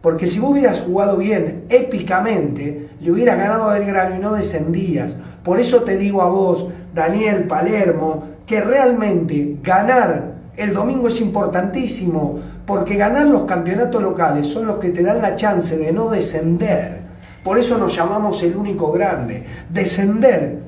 [0.00, 5.16] Porque si vos hubieras jugado bien épicamente, le hubieras ganado a Belgrano y no descendías.
[5.44, 12.38] Por eso te digo a vos, Daniel Palermo, que realmente ganar el domingo es importantísimo,
[12.66, 17.00] porque ganar los campeonatos locales son los que te dan la chance de no descender.
[17.42, 19.42] Por eso nos llamamos el único grande.
[19.70, 20.58] Descender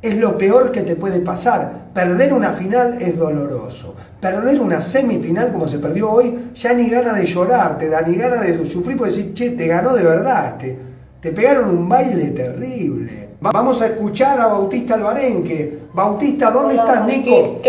[0.00, 1.90] es lo peor que te puede pasar.
[1.92, 3.94] Perder una final es doloroso.
[4.18, 8.16] Perder una semifinal como se perdió hoy, ya ni gana de llorar, te da ni
[8.16, 10.56] gana de sufrir porque decir, che, te ganó de verdad.
[10.56, 10.78] Te,
[11.20, 13.28] te pegaron un baile terrible.
[13.40, 15.78] Vamos a escuchar a Bautista Albarenque.
[15.92, 17.60] Bautista, ¿dónde estás, Nico?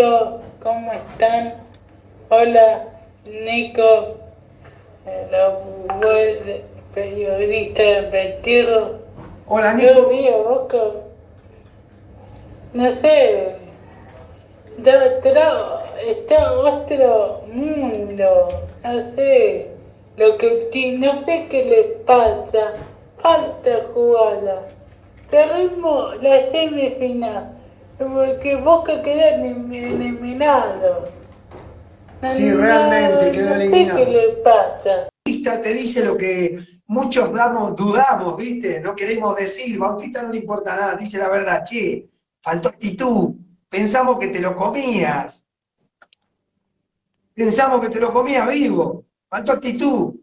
[0.62, 1.54] ¿Cómo están?
[2.30, 2.86] Hola,
[3.26, 4.18] Nico,
[5.06, 8.92] el periodista del
[9.48, 9.94] Hola, Nico.
[9.94, 10.78] Yo vi a Boca
[12.74, 13.58] no sé,
[16.08, 18.48] está otro mundo,
[18.82, 19.68] no sé,
[20.16, 22.74] lo que no sé qué le pasa,
[23.22, 24.68] falta jugada,
[25.30, 27.58] perdimos la semifinal,
[27.98, 31.10] porque Boca queda eliminado.
[32.24, 33.96] Sí, realmente eliminado.
[33.96, 35.10] No sé qué le pasa.
[35.64, 38.80] Te dice lo que muchos damos, dudamos, ¿viste?
[38.80, 42.10] No queremos decir, Bautista no le importa nada, dice la verdad, che,
[42.42, 43.36] faltó actitud,
[43.70, 45.46] pensamos que te lo comías,
[47.34, 50.16] pensamos que te lo comías vivo, faltó actitud.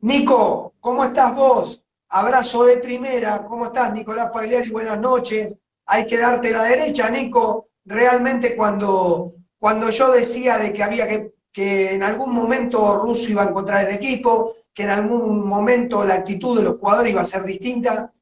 [0.00, 1.79] Nico, ¿cómo estás vos?
[2.10, 4.70] Abrazo de primera, ¿cómo estás Nicolás Pagliari?
[4.70, 5.56] Buenas noches.
[5.86, 7.68] Hay que darte la derecha, Nico.
[7.84, 13.42] Realmente cuando, cuando yo decía de que había que, que en algún momento Russo iba
[13.42, 17.24] a encontrar el equipo, que en algún momento la actitud de los jugadores iba a
[17.24, 18.12] ser distinta,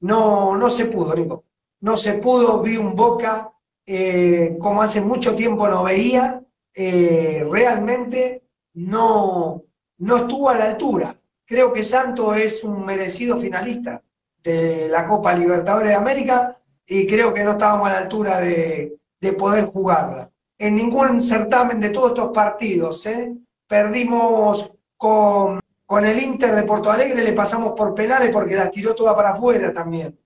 [0.00, 1.44] no, no se pudo, Nico
[1.80, 3.52] no se pudo, vi un Boca
[3.86, 6.42] eh, como hace mucho tiempo no veía,
[6.74, 8.42] eh, realmente
[8.74, 9.62] no,
[9.98, 11.17] no estuvo a la altura.
[11.48, 14.04] Creo que Santos es un merecido finalista
[14.42, 18.98] de la Copa Libertadores de América y creo que no estábamos a la altura de,
[19.38, 20.30] poder jugarla.
[20.58, 23.34] En ningún certamen de todos estos partidos, ¿eh?
[23.66, 28.94] perdimos con, con el Inter de Porto Alegre, le pasamos por penales porque las tiró
[28.94, 30.18] toda para afuera también.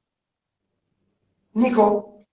[1.52, 2.24] Nico.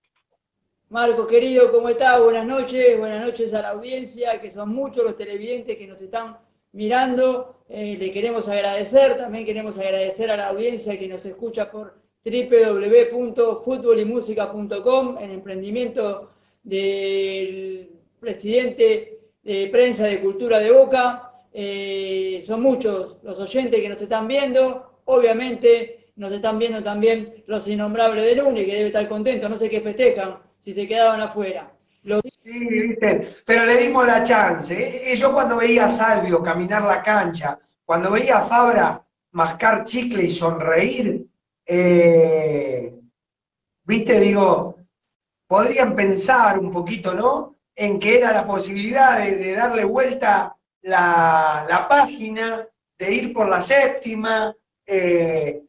[0.88, 2.20] Marco, querido, ¿cómo estás?
[2.20, 6.36] Buenas noches, buenas noches a la audiencia, que son muchos los televidentes que nos están
[6.72, 7.56] mirando.
[7.68, 15.18] Eh, le queremos agradecer, también queremos agradecer a la audiencia que nos escucha por www.futbolymusica.com,
[15.18, 16.30] el emprendimiento
[16.62, 21.32] del presidente de prensa de cultura de Boca.
[21.52, 25.00] Eh, son muchos los oyentes que nos están viendo.
[25.06, 29.70] Obviamente nos están viendo también los innombrables de lunes, que debe estar contento, no sé
[29.70, 31.72] qué festejan, si se quedaban afuera.
[32.42, 33.28] Sí, ¿viste?
[33.44, 35.12] pero le dimos la chance.
[35.12, 35.16] ¿eh?
[35.16, 40.30] Yo cuando veía a Salvio caminar la cancha, cuando veía a Fabra mascar chicle y
[40.30, 41.26] sonreír,
[41.66, 42.98] eh,
[43.84, 44.76] viste, digo,
[45.46, 47.56] podrían pensar un poquito, ¿no?
[47.74, 52.66] En que era la posibilidad de, darle vuelta la, la, página,
[52.98, 54.54] de ir por la séptima,
[54.86, 55.62] eh,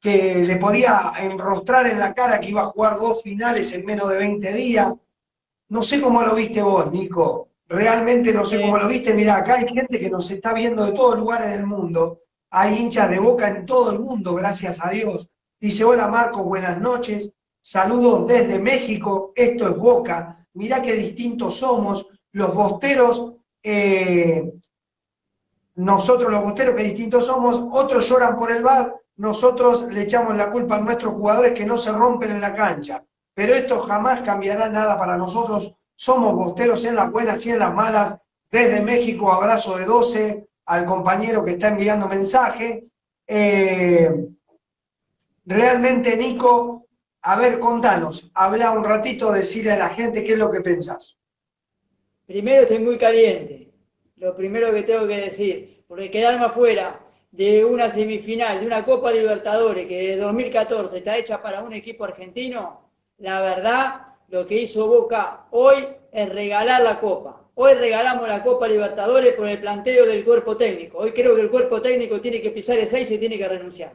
[0.00, 4.08] que le podía enrostrar en la cara que iba a jugar dos finales en menos
[4.08, 4.94] de 20 días.
[5.70, 7.48] No sé cómo lo viste vos, Nico.
[7.66, 9.14] Realmente no sé cómo lo viste.
[9.14, 12.20] Mira, acá hay gente que nos está viendo de todos lugares del mundo.
[12.50, 15.28] Hay hinchas de boca en todo el mundo, gracias a Dios.
[15.58, 17.32] Dice, hola Marco, buenas noches.
[17.62, 19.32] Saludos desde México.
[19.34, 20.36] Esto es Boca.
[20.54, 22.06] Mirá qué distintos somos.
[22.32, 24.52] Los bosteros eh,
[25.80, 30.50] nosotros los bosteros que distintos somos, otros lloran por el bar, nosotros le echamos la
[30.50, 33.04] culpa a nuestros jugadores que no se rompen en la cancha.
[33.34, 35.72] Pero esto jamás cambiará nada para nosotros.
[35.94, 38.16] Somos bosteros en las buenas y en las malas.
[38.50, 42.84] Desde México, abrazo de 12 al compañero que está enviando mensaje.
[43.26, 44.10] Eh,
[45.44, 46.86] realmente, Nico,
[47.22, 51.16] a ver, contanos, habla un ratito, decirle a la gente qué es lo que pensás.
[52.26, 53.70] Primero estoy muy caliente,
[54.16, 59.12] lo primero que tengo que decir, porque quedarme afuera de una semifinal, de una Copa
[59.12, 62.89] Libertadores que de 2014 está hecha para un equipo argentino,
[63.20, 67.42] la verdad, lo que hizo Boca hoy es regalar la Copa.
[67.54, 70.98] Hoy regalamos la Copa Libertadores por el planteo del cuerpo técnico.
[70.98, 73.92] Hoy creo que el cuerpo técnico tiene que pisar el 6 y tiene que renunciar.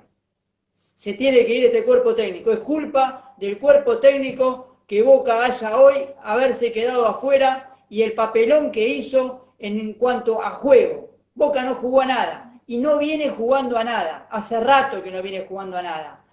[0.94, 2.52] Se tiene que ir este cuerpo técnico.
[2.52, 8.72] Es culpa del cuerpo técnico que Boca haya hoy haberse quedado afuera y el papelón
[8.72, 11.16] que hizo en cuanto a juego.
[11.34, 14.28] Boca no jugó a nada y no viene jugando a nada.
[14.30, 16.24] Hace rato que no viene jugando a nada.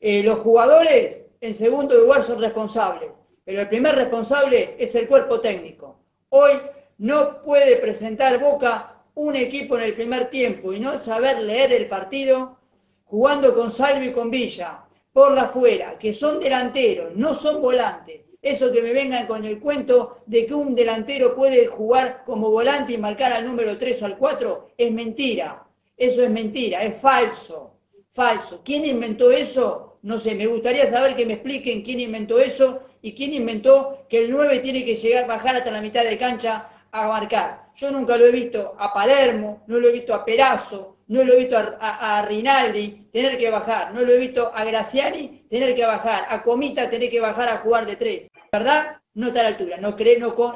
[0.00, 3.10] Eh, los jugadores, en segundo lugar, son responsables,
[3.44, 5.98] pero el primer responsable es el cuerpo técnico.
[6.28, 6.52] Hoy
[6.98, 11.88] no puede presentar Boca un equipo en el primer tiempo y no saber leer el
[11.88, 12.58] partido
[13.02, 18.20] jugando con Salvo y con Villa por la fuera, que son delanteros, no son volantes.
[18.40, 22.92] Eso que me vengan con el cuento de que un delantero puede jugar como volante
[22.92, 25.66] y marcar al número 3 o al 4 es mentira.
[25.96, 27.74] Eso es mentira, es falso,
[28.12, 28.62] falso.
[28.64, 29.91] ¿Quién inventó eso?
[30.02, 34.18] No sé, me gustaría saber que me expliquen quién inventó eso y quién inventó que
[34.18, 37.70] el 9 tiene que llegar, bajar hasta la mitad de cancha a marcar.
[37.76, 41.34] Yo nunca lo he visto a Palermo, no lo he visto a Perazo, no lo
[41.34, 45.86] he visto a, Rinaldi tener que bajar, no lo he visto a Graciani tener que
[45.86, 48.28] bajar, a Comita tener que bajar a jugar de tres.
[48.50, 48.96] ¿Verdad?
[49.14, 49.76] No está a la altura.
[49.76, 49.94] Nos,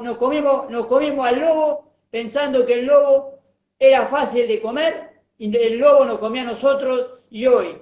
[0.01, 3.39] no, comimos, nos comimos al lobo pensando que el lobo
[3.79, 7.77] era fácil de comer y el lobo nos comía a nosotros y hoy,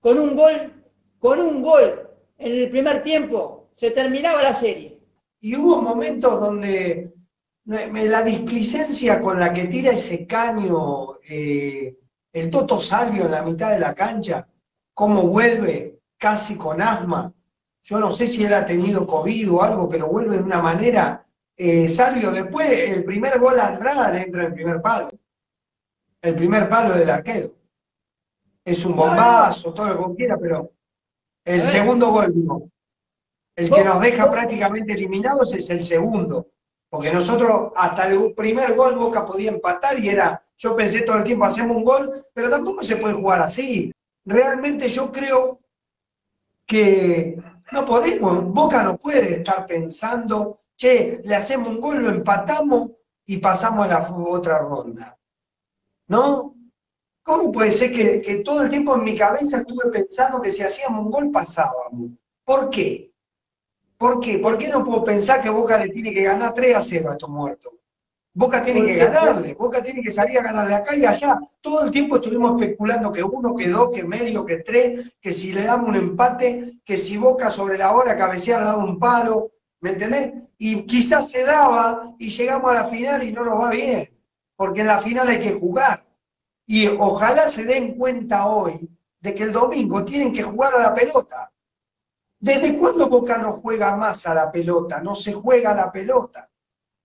[0.00, 0.83] con un gol,
[1.24, 2.06] con un gol
[2.36, 5.00] en el primer tiempo, se terminaba la serie.
[5.40, 7.14] Y hubo momentos donde
[7.64, 11.96] la displicencia con la que tira ese caño eh,
[12.30, 14.46] el Toto Salvio en la mitad de la cancha,
[14.92, 17.32] cómo vuelve casi con asma.
[17.80, 21.26] Yo no sé si él ha tenido COVID o algo, pero vuelve de una manera.
[21.56, 23.78] Eh, Salvio, después el primer gol al
[24.12, 25.08] le entra el primer palo.
[26.20, 27.48] El primer palo del arquero.
[28.62, 30.74] Es un bombazo, todo lo que quiera, pero
[31.44, 32.70] el segundo gol no.
[33.56, 36.48] El que nos deja prácticamente eliminados es el segundo.
[36.88, 41.24] Porque nosotros hasta el primer gol Boca podía empatar y era, yo pensé todo el
[41.24, 43.92] tiempo, hacemos un gol, pero tampoco se puede jugar así.
[44.24, 45.60] Realmente yo creo
[46.66, 47.36] que
[47.72, 52.92] no podemos, Boca no puede estar pensando, che, le hacemos un gol, lo empatamos
[53.26, 55.18] y pasamos a la otra ronda.
[56.06, 56.53] ¿No?
[57.24, 60.62] ¿Cómo puede ser que, que todo el tiempo en mi cabeza estuve pensando que si
[60.62, 62.10] hacíamos un gol pasábamos?
[62.44, 63.10] ¿Por qué?
[63.96, 64.38] ¿Por qué?
[64.38, 67.12] ¿Por qué no puedo pensar que Boca le tiene que ganar 3 a 0 a
[67.12, 67.72] estos muertos?
[68.36, 71.38] Boca tiene que ganarle, Boca tiene que salir a ganarle acá y allá.
[71.62, 75.52] Todo el tiempo estuvimos especulando que uno, que dos, que medio, que tres, que si
[75.52, 79.52] le damos un empate, que si Boca sobre la hora cabecear le dado un palo,
[79.80, 80.34] ¿me entendés?
[80.58, 84.10] Y quizás se daba y llegamos a la final y no nos va bien,
[84.56, 86.03] porque en la final hay que jugar.
[86.66, 88.88] Y ojalá se den cuenta hoy
[89.20, 91.50] de que el domingo tienen que jugar a la pelota.
[92.38, 95.00] ¿Desde cuándo Boca no juega más a la pelota?
[95.00, 96.50] No se juega a la pelota.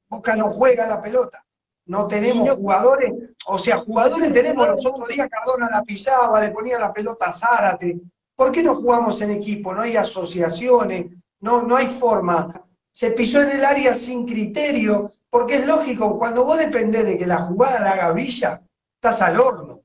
[0.08, 1.46] Boca no juega a la pelota.
[1.86, 3.14] No tenemos jugadores,
[3.48, 4.68] o sea, jugadores tenemos.
[4.68, 8.00] Los otros días Cardona la pisaba, le ponía la pelota a Zárate.
[8.36, 9.74] ¿Por qué no jugamos en equipo?
[9.74, 11.08] No hay asociaciones,
[11.40, 12.66] no, no hay forma.
[12.92, 17.26] Se pisó en el área sin criterio, porque es lógico, cuando vos dependés de que
[17.26, 18.62] la jugada la haga Villa,
[19.00, 19.82] estás al horno.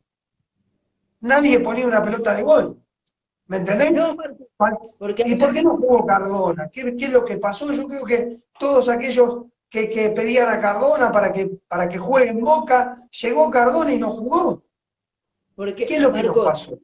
[1.21, 2.77] Nadie ponía una pelota de gol.
[3.47, 3.93] ¿Me entendés?
[5.25, 6.69] ¿Y por qué no jugó Cardona?
[6.73, 7.73] ¿Qué, es lo que pasó?
[7.73, 12.41] Yo creo que todos aquellos que, pedían a Cardona para que, para que juegue en
[12.41, 14.63] Boca, llegó Cardona y no jugó.
[15.77, 16.79] ¿Qué es lo que nos pasó?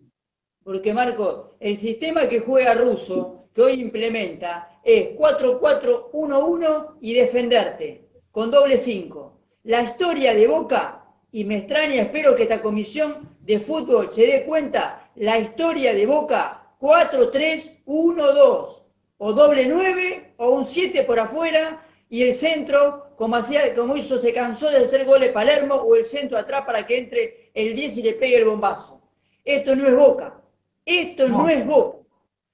[0.62, 8.51] Porque Marco, el sistema que juega Russo, que hoy implementa, es 4-4-1-1 y defenderte, con
[8.53, 9.33] doble 5.
[9.64, 10.99] La historia de Boca,
[11.33, 16.07] y me extraña, espero que esta comisión de fútbol se dé cuenta, la historia de
[16.07, 18.83] Boca 4-3-1-2,
[19.18, 24.18] o doble 9, o un 7 por afuera, y el centro, como, hacía, como hizo,
[24.18, 27.99] se cansó de hacer goles Palermo, o el centro atrás para que entre el 10
[27.99, 29.01] y le pegue el bombazo.
[29.45, 30.41] Esto no es Boca,
[30.85, 31.99] esto no, es Boca.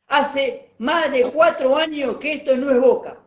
[0.08, 3.18] Hace más de cuatro años que esto no es Boca.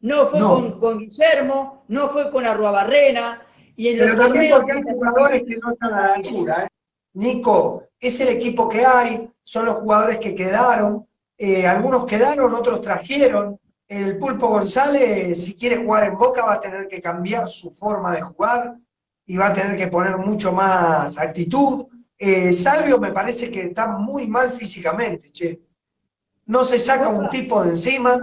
[0.00, 0.40] No fue
[0.78, 3.44] Con, Guillermo, no fue con Arruabarrena,
[3.78, 6.64] Y en Pero también porque hay jugadores que no están a la altura.
[6.64, 6.68] ¿eh?
[7.14, 11.06] Nico, es el equipo que hay, son los jugadores que quedaron.
[11.38, 13.56] eh, algunos quedaron, otros trajeron.
[13.86, 18.16] El Pulpo González, si quiere jugar en Boca, va a tener que cambiar su forma
[18.16, 18.76] de jugar
[19.24, 21.86] y va a tener que poner mucho más actitud.
[22.18, 25.60] Eh, Salvio me parece que está muy mal físicamente, che.
[26.46, 28.16] No se saca un tipo de encima,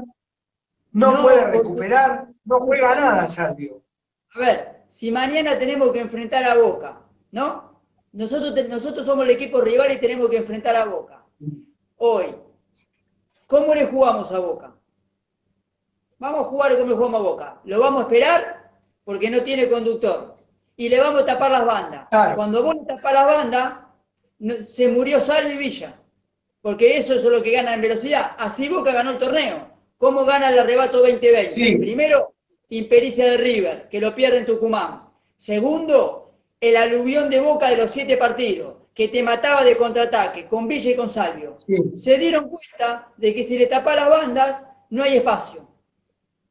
[0.92, 3.82] no, No, puede recuperar, no juega nada, Salvio.
[4.34, 7.82] A ver, si mañana tenemos que enfrentar a Boca, ¿no?
[8.14, 11.24] Nosotros, nosotros somos el equipo rival y tenemos que enfrentar a Boca.
[11.98, 12.36] Hoy,
[13.48, 14.74] ¿cómo le jugamos a Boca?
[16.18, 17.62] Vamos a jugar como le jugamos a Boca.
[17.66, 18.72] Lo vamos a esperar
[19.04, 20.36] porque no tiene conductor.
[20.78, 22.08] Y le vamos a tapar las bandas.
[22.10, 22.36] Claro.
[22.36, 23.74] Cuando vos le tapás las bandas,
[24.68, 26.00] se murió Salvo y Villa.
[26.62, 28.32] Porque eso es lo que gana en velocidad.
[28.38, 29.70] Así Boca ganó el torneo.
[29.98, 31.52] ¿Cómo gana el arrebato 2020?
[31.52, 31.76] Sí.
[31.78, 32.35] Primero,
[32.70, 35.10] impericia de River, que lo pierde en Tucumán.
[35.38, 40.68] Segundo, el aluvión de Boca de los siete partidos, que te mataba de contraataque, con
[40.68, 41.56] Villa y con Salvio.
[41.58, 41.76] Sí.
[41.98, 45.68] Se dieron cuenta de que si le tapa las bandas, no hay espacio.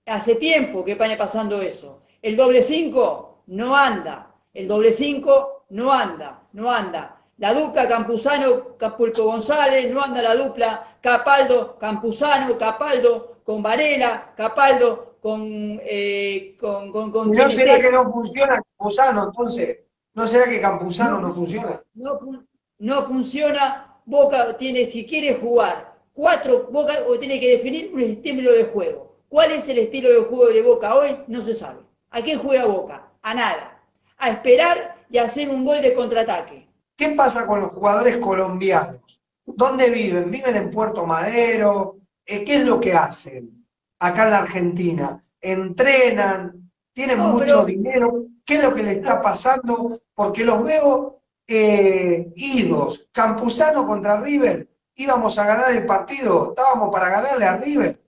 [0.07, 2.03] Hace tiempo que viene pasando eso.
[2.21, 4.35] El doble 5 no anda.
[4.53, 6.43] El doble 5 no anda.
[6.53, 7.23] No anda.
[7.39, 15.14] La dupla Campuzano, Capulco González, no anda la dupla Capaldo, Campuzano, Capaldo, con Varela, Capaldo,
[15.25, 17.87] con, eh, con, con, con ¿No será esté.
[17.89, 19.81] que no funciona Campuzano entonces?
[20.13, 21.83] ¿No será que Campuzano no funciona?
[21.95, 22.47] no, fun-
[22.81, 23.91] no funciona.
[24.05, 29.17] Boca tiene, si quiere jugar cuatro, Boca o tiene que definir un estilo de juego.
[29.31, 31.17] ¿Cuál es el estilo de juego de Boca hoy?
[31.27, 31.81] No se sabe.
[32.11, 33.09] ¿A qué juega Boca?
[33.23, 33.83] A nada.
[34.19, 36.69] A esperar y a hacer un gol de contraataque.
[36.99, 39.01] ¿Qué pasa con los jugadores colombianos?
[39.47, 40.31] ¿Dónde viven?
[40.31, 41.97] ¿Viven en Puerto Madero?
[42.27, 43.64] Eh, ¿Qué es lo que hacen
[44.07, 45.25] acá en la Argentina?
[45.41, 46.71] ¿Entrenan?
[46.93, 48.25] ¿Tienen No, mucho pero- dinero?
[48.45, 49.99] ¿Qué es lo que le está pasando?
[50.15, 53.09] Porque los veo eh, idos.
[53.13, 54.69] Campuzano contra River.
[54.97, 56.51] Íbamos a ganar el partido.
[56.51, 58.01] Estábamos para ganarle a River.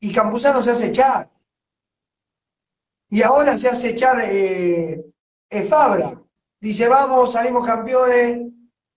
[0.00, 1.28] Y Campuzano se hace echar.
[3.10, 5.04] Y ahora se hace echar eh,
[5.50, 6.14] eh, Fabra.
[6.60, 8.48] Dice, vamos, salimos campeones.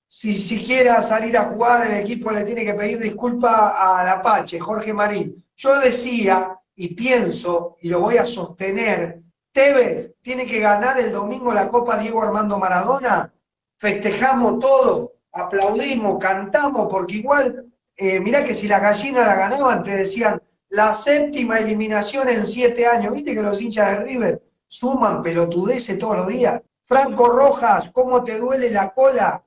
[0.08, 4.94] Si siquiera salir a jugar, el equipo le tiene que pedir disculpa al Apache, Jorge
[4.94, 5.45] Marín.
[5.56, 11.54] Yo decía y pienso, y lo voy a sostener, Tevez tiene que ganar el domingo
[11.54, 13.34] la Copa Diego Armando Maradona.
[13.80, 19.96] Festejamos todo, aplaudimos, cantamos, porque igual, eh, mirá que si la gallina la ganaban, te
[19.96, 23.14] decían, la séptima eliminación en siete años.
[23.14, 26.62] ¿Viste que los hinchas de River suman pelotudeces todos los días?
[26.84, 29.42] Franco Rojas, ¿cómo te duele la cola?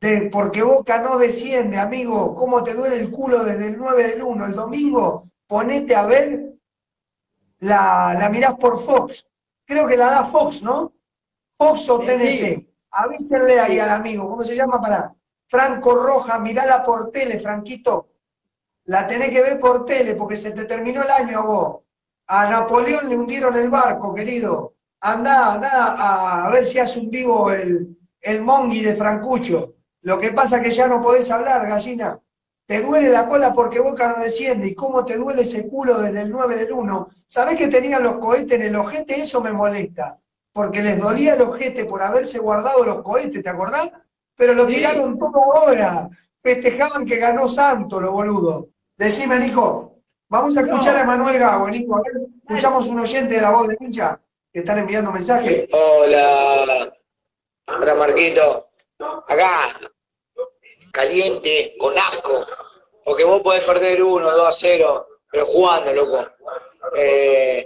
[0.00, 2.34] De, porque Boca no desciende, amigo.
[2.34, 4.46] ¿Cómo te duele el culo desde el 9 del 1?
[4.46, 6.54] El domingo, ponete a ver,
[7.60, 9.26] la, la mirás por Fox.
[9.66, 10.92] Creo que la da Fox, ¿no?
[11.58, 12.44] Fox o Sí, TNT.
[12.54, 12.66] sí.
[12.92, 14.80] Avísenle ahí al amigo, ¿cómo se llama?
[14.80, 15.14] Para
[15.48, 18.08] Franco Rojas, mirala por tele, Franquito.
[18.86, 21.80] La tenés que ver por tele porque se te terminó el año a vos.
[22.28, 24.74] A Napoleón le hundieron el barco, querido.
[25.02, 29.74] Andá, andá a ver si hace un vivo el, el Mongi de Francucho.
[30.02, 32.18] Lo que pasa es que ya no podés hablar, gallina.
[32.66, 34.68] Te duele la cola porque Boca no desciende.
[34.68, 37.08] ¿Y cómo te duele ese culo desde el 9 del 1?
[37.26, 39.20] ¿Sabés que tenían los cohetes en el ojete?
[39.20, 40.18] Eso me molesta.
[40.52, 43.90] Porque les dolía el ojete por haberse guardado los cohetes, ¿te acordás?
[44.36, 44.74] Pero lo Sí.
[44.76, 46.08] tiraron todo ahora.
[46.42, 48.68] Festejaban que ganó Santo, lo boludo.
[48.96, 49.96] Decime, Nico.
[50.28, 51.00] Vamos a escuchar No.
[51.00, 51.96] a Manuel Gago, Nico.
[51.96, 54.18] A ver, escuchamos un oyente de la voz de hincha
[54.52, 55.68] que están enviando mensajes.
[55.72, 56.92] Hola,
[57.66, 58.69] hola Marquito.
[59.00, 59.80] Acá,
[60.92, 62.46] caliente, con asco.
[63.04, 66.28] Porque vos podés perder 1, 2 a 0, pero jugando, loco.
[66.96, 67.64] Eh,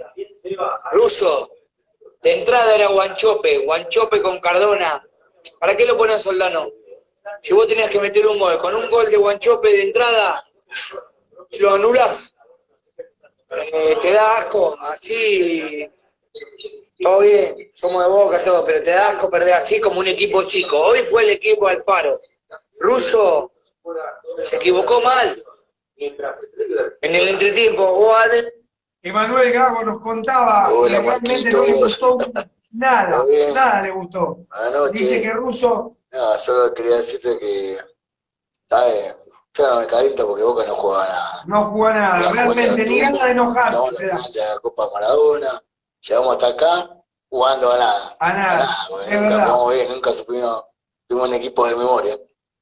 [0.91, 1.51] Ruso,
[2.21, 5.05] de entrada era Guanchope, Guanchope con Cardona.
[5.59, 6.69] ¿Para qué lo ponen Soldano?
[7.41, 10.43] Si vos tenías que meter un gol, con un gol de Guanchope de entrada,
[11.51, 12.35] lo anulás.
[13.49, 15.89] Eh, te da asco, así
[17.01, 20.43] todo bien, somos de boca, todo, pero te da asco perder así como un equipo
[20.43, 20.79] chico.
[20.79, 22.19] Hoy fue el equipo Alfaro.
[22.79, 23.51] Russo
[24.41, 25.41] se equivocó mal.
[25.97, 28.53] En el entretiempo, Guade,
[29.01, 32.17] Emanuel Gago nos contaba Hola, que realmente no le gustó
[32.71, 33.23] nada,
[33.53, 34.39] nada le gustó.
[34.49, 34.99] buenas noches.
[34.99, 37.77] Dice que Russo, No, solo quería decirte que.
[38.63, 39.15] Está bien,
[39.53, 41.43] yo no me caliento porque Boca no juega nada.
[41.45, 44.15] no jugó nada, realmente ni ganas de enojarse da.
[44.15, 45.47] a la Copa Maradona,
[46.07, 48.17] llegamos hasta acá jugando a nada.
[48.19, 50.65] A A nada, porque nunca jugamos bien, nunca supimos,
[51.07, 52.17] tuvimos un equipo de memoria.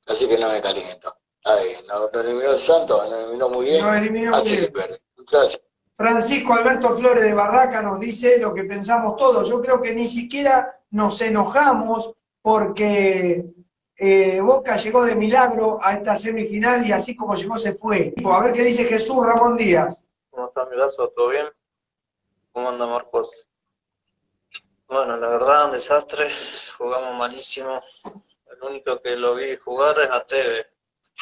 [0.08, 1.16] Así que no me caliento.
[1.38, 3.86] Está bien, nos, eliminó el Santos, nos eliminó muy bien.
[3.86, 4.74] Nos eliminó muy Así se bien.
[4.74, 4.98] pierde.
[5.32, 5.62] Gracias.
[5.96, 9.48] Francisco Alberto Flores de Barraca nos dice lo que pensamos todos.
[9.48, 13.46] Yo creo que ni siquiera nos enojamos porque
[13.96, 18.14] eh, Boca llegó de milagro a esta semifinal y así como llegó se fue.
[18.26, 20.02] A ver qué dice Jesús Ramón Díaz.
[20.32, 21.10] ¿Cómo está, Milazo?
[21.10, 21.46] ¿Todo bien?
[22.54, 23.32] ¿Cómo anda Marcos?
[24.88, 26.30] Bueno, la verdad, un desastre.
[26.78, 27.84] Jugamos malísimo.
[28.46, 30.64] El único que lo vi jugar es a Teve.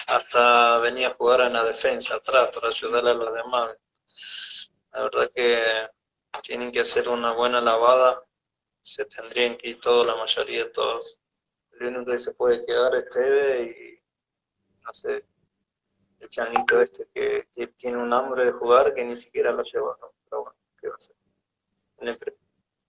[0.08, 3.78] Hasta venía a jugar en la defensa atrás para ayudarle a los demás.
[4.92, 5.90] La verdad que
[6.44, 8.22] tienen que hacer una buena lavada.
[8.82, 11.18] Se tendrían que ir todos, la mayoría de todos.
[11.80, 14.04] El único que se puede quedar es Teve y
[14.84, 15.26] no sé,
[16.20, 20.12] el chanito este que, tiene un hambre de jugar que ni siquiera lo lleva, ¿no?
[20.30, 21.20] Pero bueno, ¿qué va a hacer?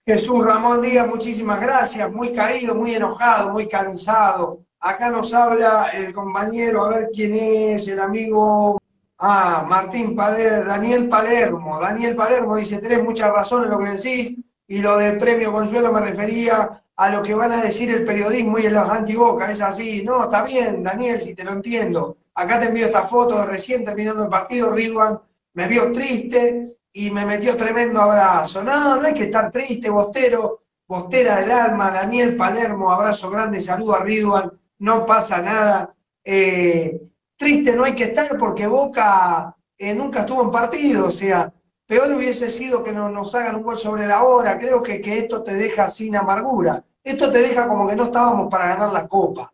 [0.05, 2.13] Jesús Ramón Díaz, muchísimas gracias.
[2.13, 4.65] Muy caído, muy enojado, muy cansado.
[4.81, 8.81] Acá nos habla el compañero, a ver quién es, el amigo.
[9.19, 11.81] Ah, Martín Palermo, Daniel Palermo.
[11.81, 14.35] Daniel Palermo dice, tenés mucha razón en lo que decís,
[14.67, 18.59] y lo del premio Consuelo me refería a lo que van a decir el periodismo
[18.59, 19.53] y los antiboca.
[19.53, 20.03] Es así.
[20.05, 22.17] No, está bien, Daniel, si te lo entiendo.
[22.35, 24.73] Acá te envío esta foto de recién terminando el partido.
[24.73, 25.21] Ridwan
[25.55, 28.63] me vio triste y me metió tremendo abrazo.
[28.63, 33.95] No, no hay que estar triste, Bostero, Bostera del alma, Daniel Palermo, abrazo grande, saludo
[33.95, 35.95] a Ridwan, no pasa nada.
[36.25, 37.01] Eh,
[37.37, 41.53] triste no hay que estar porque Boca eh, nunca estuvo en partido, o sea,
[41.87, 45.19] peor hubiese sido que no, nos hagan un gol sobre la hora, creo que, que
[45.19, 49.09] esto te deja sin amargura, esto te deja como que no estábamos para ganar la
[49.09, 49.53] Copa,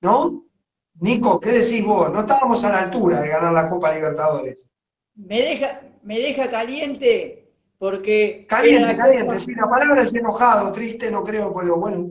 [0.00, 0.44] ¿no?
[1.00, 2.10] Nico, ¿qué decís vos?
[2.12, 4.66] No estábamos a la altura de ganar la Copa Libertadores.
[5.14, 8.46] Me deja, me deja caliente porque...
[8.48, 12.10] Caliente, caliente, sí, la palabra es enojado, triste, no creo, pero bueno.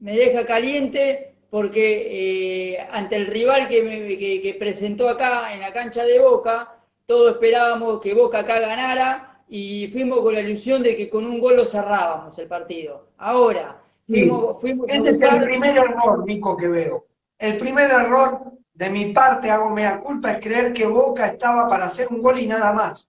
[0.00, 5.60] me deja caliente porque eh, ante el rival que, me- que- que presentó acá en
[5.60, 6.76] la cancha de Boca,
[7.06, 11.38] todos esperábamos que Boca acá ganara y fuimos con la ilusión de que con un
[11.38, 13.08] gol lo cerrábamos el partido.
[13.18, 17.06] Ahora, fuimos, fuimos a Ese es el buscar- primer error, Nico, que veo.
[17.38, 21.86] El primer error de mi parte, hago mea culpa, es creer que Boca estaba para
[21.86, 23.08] hacer un gol y nada más.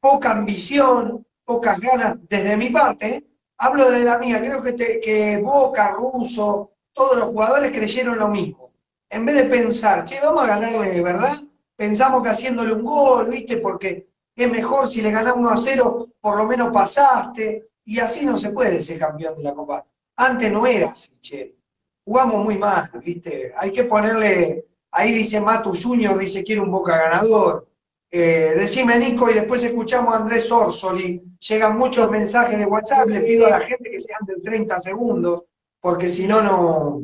[0.00, 3.24] Poca ambición, pocas ganas, desde mi parte,
[3.58, 8.28] hablo de la mía, creo que, te- que Boca, Russo, todos los jugadores creyeron lo
[8.28, 8.72] mismo.
[9.10, 11.36] En vez de pensar, che, vamos a ganarle de verdad,
[11.74, 13.56] pensamos que haciéndole un gol, ¿viste?
[13.56, 18.24] Porque es mejor si le ganás 1 a 0, por lo menos pasaste, y así
[18.24, 19.84] no se puede ser campeón de la Copa.
[20.16, 21.56] Antes no era así, che.
[22.08, 23.52] Jugamos muy mal, ¿viste?
[23.54, 27.68] Hay que ponerle, ahí dice Matu Junior, dice quiere un Boca ganador.
[28.10, 31.22] Eh, decime Nico y después escuchamos a Andrés Orsoli.
[31.38, 35.42] Llegan muchos mensajes de WhatsApp, le pido a la gente que sean de 30 segundos,
[35.82, 37.02] porque si no, no...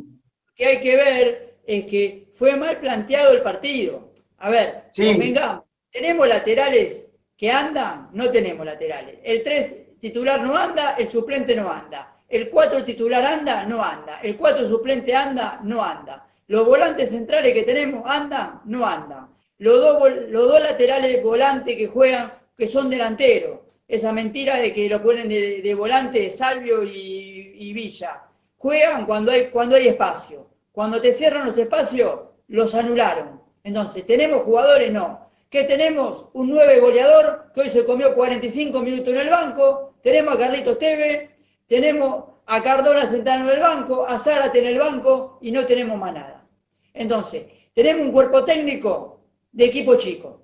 [0.56, 4.10] que hay que ver es que fue mal planteado el partido.
[4.38, 5.12] A ver, Sí.
[5.12, 8.08] convengamos, ¿tenemos laterales que andan?
[8.14, 9.18] No tenemos laterales.
[9.22, 12.13] El 3 titular no anda, el suplente no anda.
[12.28, 14.20] El 4 titular anda, no anda.
[14.22, 16.26] El 4 suplente anda, no anda.
[16.46, 19.28] Los volantes centrales que tenemos andan, no andan.
[19.58, 23.60] Los dos, los dos laterales volantes que juegan, que son delanteros.
[23.86, 28.22] Esa mentira de que lo ponen de, de volante Salvio y, y Villa.
[28.56, 30.48] Juegan cuando hay, cuando hay espacio.
[30.72, 33.40] Cuando te cierran los espacios, los anularon.
[33.62, 34.92] Entonces, ¿tenemos jugadores?
[34.92, 35.30] No.
[35.48, 36.26] ¿Qué tenemos?
[36.32, 39.94] Un 9 goleador que hoy se comió 45 minutos en el banco.
[40.02, 41.33] Tenemos a Carlitos Teve,
[41.66, 45.98] tenemos a Cardona sentado en el banco, a Zárate en el banco y no tenemos
[45.98, 46.46] más nada.
[46.92, 47.44] Entonces,
[47.74, 49.20] tenemos un cuerpo técnico
[49.52, 50.42] de equipo chico.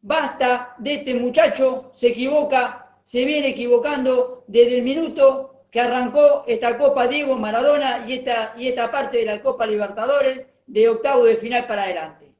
[0.00, 6.76] Basta de este muchacho, se equivoca, se viene equivocando desde el minuto que arrancó esta
[6.76, 11.36] Copa Diego Maradona y esta, y esta parte de la Copa Libertadores de octavo de
[11.36, 12.32] final para adelante.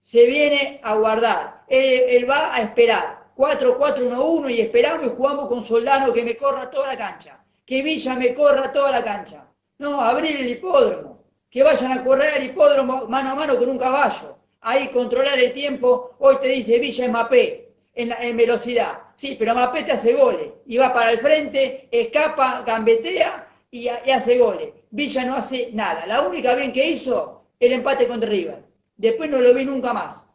[0.00, 5.62] Se viene a guardar, él, él va a esperar 4-4-1-1 y esperamos y jugamos con
[5.62, 7.39] Soldano que me corra toda la cancha,
[7.70, 9.46] que Villa me corra toda la cancha.
[9.78, 13.78] No, abrir el hipódromo, que vayan a correr al hipódromo mano a mano con un
[13.78, 16.16] caballo ahí controlar el tiempo.
[16.18, 18.98] Hoy te dice Villa es Mapé en, velocidad.
[19.14, 20.48] Sí, pero Mapé te hace goles.
[20.66, 24.70] Y va para el frente, escapa, gambetea y, ha- y hace goles.
[24.90, 26.06] Villa no hace nada.
[26.08, 28.64] La única bien que hizo, el empate contra River.
[28.96, 30.26] Después no lo vi nunca más.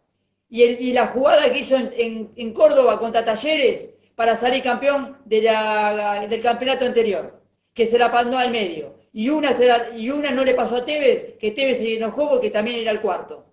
[0.49, 5.41] Y, el- y la jugada que hizo en Córdoba contra Talleres para salir campeón de
[5.41, 7.41] la- del campeonato anterior,
[7.74, 8.95] que se la mandó al medio.
[9.13, 12.30] Y una, se la- y una no le pasó a Tevez, que Tevez se enojó
[12.30, 13.45] porque también era el cuarto.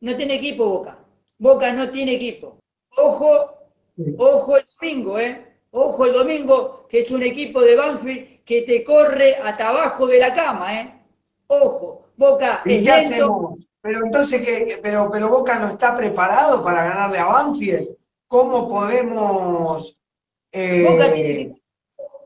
[0.00, 0.98] No tiene equipo Boca.
[1.38, 2.58] Boca no tiene equipo.
[2.96, 3.54] Ojo,
[4.18, 5.46] ojo el domingo, ¿eh?
[5.70, 10.18] Ojo el domingo, que es un equipo de Banfield que te corre hasta abajo de
[10.20, 11.00] la cama, ¿eh?
[11.48, 12.94] Ojo, Boca ¿Y es lento.
[12.94, 13.68] hacemos?
[13.80, 14.78] Pero entonces, ¿qué?
[14.80, 17.88] pero, pero Boca no está preparado para ganarle a Banfield.
[18.34, 19.96] Cómo podemos...
[20.50, 21.62] eh, Boca tiene,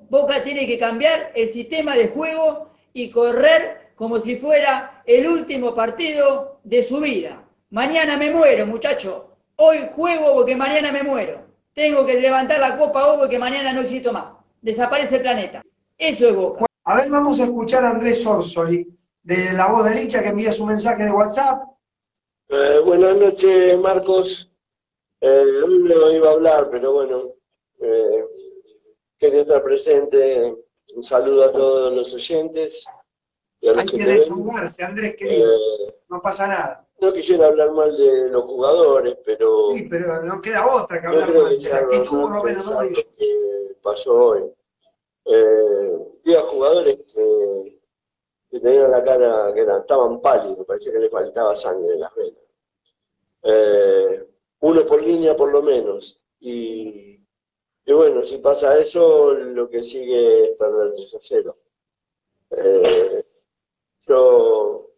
[0.08, 5.74] Boca tiene que cambiar el sistema de juego y correr como si fuera el último
[5.74, 7.44] partido de su vida.
[7.68, 9.36] Mañana me muero, muchacho.
[9.56, 11.42] Hoy juego porque mañana me muero.
[11.74, 14.32] Tengo que levantar la copa hoy porque mañana no existo más.
[14.62, 15.62] Desaparece el planeta.
[15.98, 16.64] Eso es Boca.
[16.84, 18.88] A ver, vamos a escuchar a Andrés Sorsoli,
[19.22, 21.64] de La Voz del Hincha, que envía su mensaje de WhatsApp.
[22.48, 24.47] Eh, buenas noches, Marcos.
[25.20, 27.24] Eh, hoy no iba a hablar, pero bueno,
[27.80, 28.24] eh,
[29.18, 30.56] quería estar presente.
[30.94, 32.84] Un saludo a todos los oyentes.
[33.60, 35.52] y a los Hay que que desahogarse, Andrés, querido.
[35.54, 36.88] Eh, No pasa nada.
[37.00, 41.12] no quisiera hablar mal de los jugadores, pero Sí, pero no queda otra que no
[41.12, 41.58] hablar mal.
[41.58, 44.52] que De la actitud, por lo menos, no lo que pasó hoy.
[45.26, 47.78] Eh, vi a jugadores que,
[48.50, 52.14] que tenían la cara, que eran, estaban pálidos, parecía que le faltaba sangre en las
[52.14, 52.52] venas.
[53.42, 54.27] Eh,
[54.60, 56.20] uno por línea por lo menos.
[56.40, 57.20] Y,
[57.84, 61.58] y bueno, si pasa eso, lo que sigue es perder 3 a 0.
[62.50, 63.24] Eh,
[64.06, 64.90] yo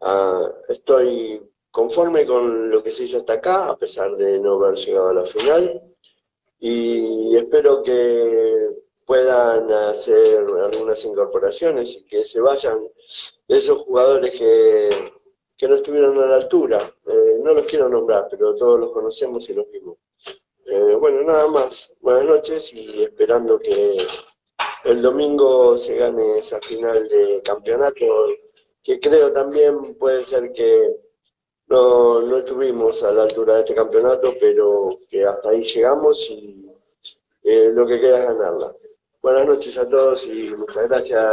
[0.00, 4.76] ah, estoy conforme con lo que se hizo hasta acá, a pesar de no haber
[4.76, 5.82] llegado a la final,
[6.60, 8.54] y espero que
[9.06, 12.78] puedan hacer algunas incorporaciones y que se vayan
[13.48, 14.90] esos jugadores que,
[15.62, 16.92] que no estuvieron a la altura.
[17.06, 19.96] Eh, no los quiero nombrar, pero todos los conocemos y los vimos.
[20.66, 21.94] Eh, bueno, nada más.
[22.00, 23.96] Buenas noches y esperando que
[24.82, 28.04] el domingo se gane esa final de campeonato,
[28.82, 30.96] que creo también puede ser que
[31.68, 36.66] no, no estuvimos a la altura de este campeonato, pero que hasta ahí llegamos y
[37.44, 38.74] eh, lo que queda es ganarla.
[39.22, 41.24] Buenas noches a todos y muchas gracias,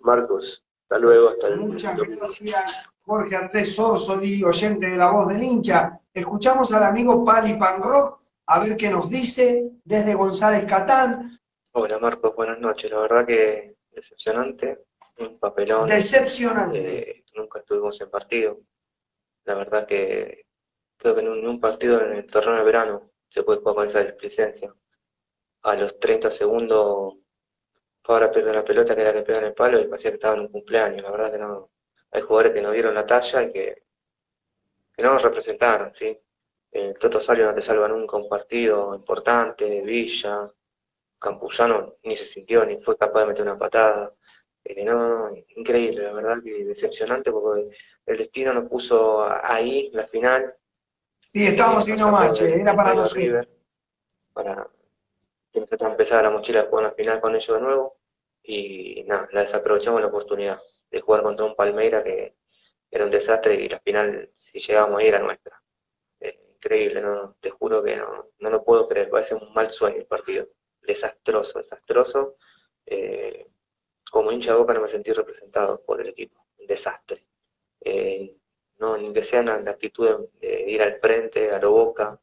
[0.00, 0.65] Marcos.
[0.88, 5.98] Hasta luego, hasta el Muchas gracias, Jorge Andrés Sorsoli, oyente de La Voz del Hincha.
[6.14, 11.40] Escuchamos al amigo Pali Panrock a ver qué nos dice desde González Catán.
[11.72, 12.88] Hola Marcos, buenas noches.
[12.88, 14.84] La verdad que decepcionante,
[15.18, 15.88] un papelón.
[15.88, 17.10] Decepcionante.
[17.10, 18.60] Eh, nunca estuvimos en partido.
[19.42, 20.46] La verdad que
[20.96, 23.74] creo que en un, en un partido en el torneo de verano se puede jugar
[23.74, 24.72] con esa displicencia.
[25.62, 27.16] A los 30 segundos,
[28.12, 30.34] ahora pierde la pelota que era que pega en el palo y parecía que estaba
[30.34, 31.02] en un cumpleaños.
[31.02, 31.70] La verdad que no.
[32.12, 33.82] Hay jugadores que no dieron la talla y que,
[34.94, 36.18] que no nos representaron, ¿sí?
[36.70, 40.50] El Toto Salio no te salva nunca un partido importante, Villa,
[41.18, 44.12] Campuzano ni se sintió ni fue capaz de meter una patada.
[44.64, 44.94] Eh, no,
[45.30, 47.70] no, increíble, la verdad que decepcionante porque
[48.06, 50.54] el destino nos puso ahí, la final.
[51.24, 53.14] Sí, estábamos sacó match, del- era para nosotros.
[53.14, 53.48] River,
[54.32, 54.68] para
[55.52, 55.60] que
[56.22, 57.95] la mochila de jugar la final con ellos de nuevo.
[58.46, 62.36] Y nada, la desaprovechamos la oportunidad de jugar contra un Palmeira que
[62.90, 65.60] era un desastre y la final, si llegábamos ahí, era nuestra.
[66.20, 69.98] Eh, increíble, no, te juro que no, no lo puedo creer, parece un mal sueño
[69.98, 70.48] el partido.
[70.80, 72.36] Desastroso, desastroso.
[72.86, 73.48] Eh,
[74.10, 77.26] como hincha de boca no me sentí representado por el equipo, un desastre.
[77.80, 78.36] Eh,
[78.78, 82.20] no, ni que sea la, actitud de, ir al frente, a lo boca,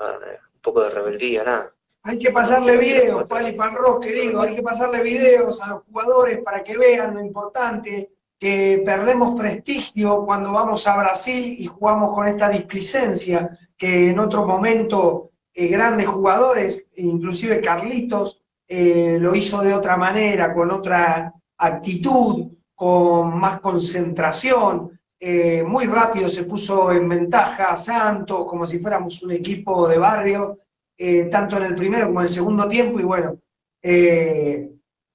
[0.00, 1.74] un poco de rebeldía, nada.
[2.06, 3.56] Hay que pasarle videos, Pali
[4.02, 9.40] querido, hay que pasarle videos a los jugadores para que vean lo importante, que perdemos
[9.40, 15.68] prestigio cuando vamos a Brasil y jugamos con esta displicencia, que en otro momento eh,
[15.68, 23.60] grandes jugadores, inclusive Carlitos, eh, lo hizo de otra manera, con otra actitud, con más
[23.60, 29.96] concentración, eh, muy rápido se puso en ventaja Santos, como si fuéramos un equipo de
[29.96, 30.58] barrio,
[30.96, 33.38] eh, tanto en el primero como en el segundo tiempo, y bueno,
[33.82, 34.70] eh,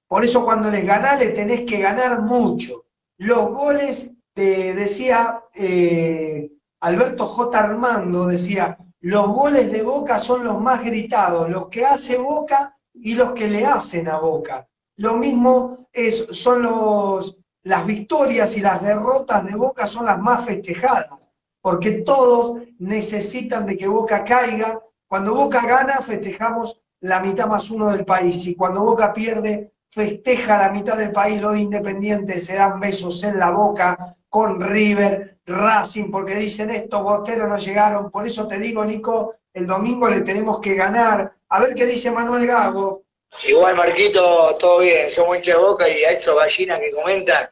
[0.06, 2.86] por eso cuando les ganás, le tenés que ganar mucho.
[3.18, 6.50] Los goles, te decía eh,
[6.80, 7.58] Alberto J.
[7.58, 13.14] Armando, decía, los goles de Boca son los más gritados, los que hace Boca y
[13.14, 14.68] los que le hacen a Boca.
[14.96, 20.44] Lo mismo es, son los, las victorias y las derrotas de Boca son las más
[20.44, 24.80] festejadas, porque todos necesitan de que Boca caiga.
[25.10, 30.56] Cuando Boca gana, festejamos la mitad más uno del país, y cuando Boca pierde, festeja
[30.56, 31.40] la mitad del país.
[31.40, 37.02] Los de Independiente se dan besos en la boca con River, Racing, porque dicen estos
[37.02, 38.08] boteros no llegaron.
[38.08, 41.32] Por eso te digo, Nico, el domingo le tenemos que ganar.
[41.48, 43.02] A ver qué dice Manuel Gago.
[43.48, 47.50] Igual, Marquito, todo bien, somos hinchas de boca y a estos gallinas que comentan,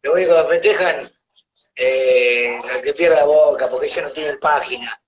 [0.00, 0.96] lo único que festejan,
[1.76, 4.98] eh, el que pierda boca, porque ellos no tienen página.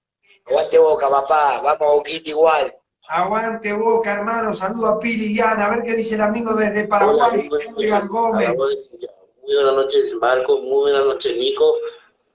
[0.46, 2.74] Aguante boca, papá, vamos Boquita igual.
[3.08, 4.54] Aguante Boca, hermano.
[4.54, 5.66] Saludo a Pili y Ana.
[5.66, 8.56] A ver qué dice el amigo desde Paraguay, Edgar Gómez.
[8.56, 10.58] Muy buenas noches, Marco.
[10.58, 11.76] Muy buenas noches, Nico.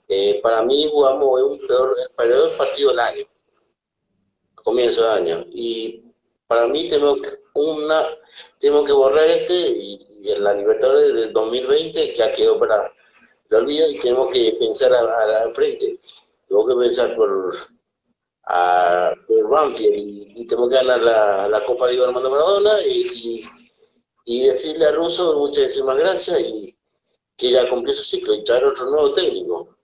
[0.10, 3.26] Eh, para mí jugamos un peor, el peor partido del año.
[4.56, 5.46] comienzo de año.
[5.50, 6.04] Y
[6.48, 8.04] para mí tenemos que, una,
[8.60, 12.92] tenemos que borrar este y, en la Libertadores del 2020 ya quedó para
[13.50, 16.00] el olvido y tenemos que pensar al frente.
[16.48, 17.56] Tenemos que pensar por,
[18.48, 19.94] a, por Banfield
[20.36, 23.44] y, tenemos que ganar la, la Copa de Armando Maradona y,
[24.26, 26.78] y, decirle a Russo muchísimas gracias y
[27.36, 29.76] que ya cumplió su ciclo y traer otro nuevo técnico.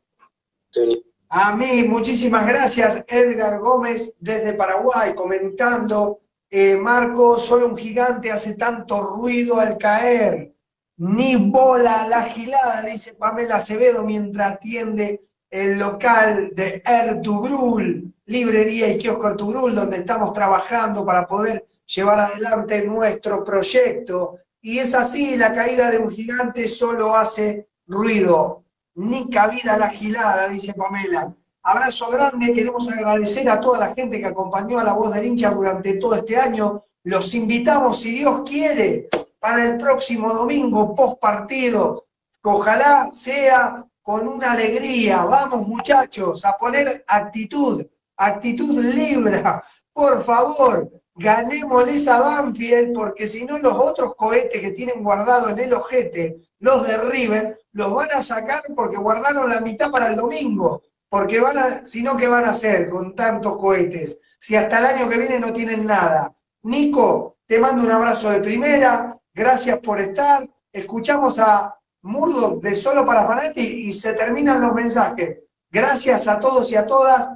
[1.30, 6.20] A mí, muchísimas gracias, Edgar Gómez, desde Paraguay, comentando.
[6.50, 10.54] Eh, Marco, solo un gigante hace tanto ruido al caer.
[10.98, 15.22] Ni bola la gilada, dice Pamela Acevedo mientras atiende
[15.54, 22.84] el local de Ertugrul, librería y kiosco Ertugrul, donde estamos trabajando para poder llevar adelante
[22.84, 24.40] nuestro proyecto.
[24.62, 28.64] Y es así, la caída de un gigante solo hace ruido
[28.96, 31.32] ni cabida la gilada, dice Pamela.
[31.62, 35.52] Abrazo grande, queremos agradecer a toda la gente que acompañó a la voz del hincha
[35.52, 36.82] durante todo este año.
[37.04, 39.08] Los invitamos, si Dios quiere,
[39.40, 42.08] para el próximo domingo, post partido.
[42.42, 45.24] Ojalá sea con una alegría.
[45.24, 47.84] Vamos, muchachos, a poner actitud,
[48.18, 49.64] actitud libra.
[49.94, 55.60] Por favor, ganémosles a Banfield, porque si no, los otros cohetes que tienen guardado en
[55.60, 60.16] el ojete, los de River, los van a sacar porque guardaron la mitad para el
[60.16, 60.84] domingo.
[61.10, 64.20] Porque van a, si no, ¿qué van a hacer con tantos cohetes?
[64.40, 66.34] Si hasta el año que viene no tienen nada.
[66.64, 70.48] Nico, te mando un abrazo de primera, gracias por estar.
[70.72, 75.40] Escuchamos a Murdoch de Solo para Fanati y se terminan los mensajes.
[75.70, 77.30] Gracias a todos y a todas.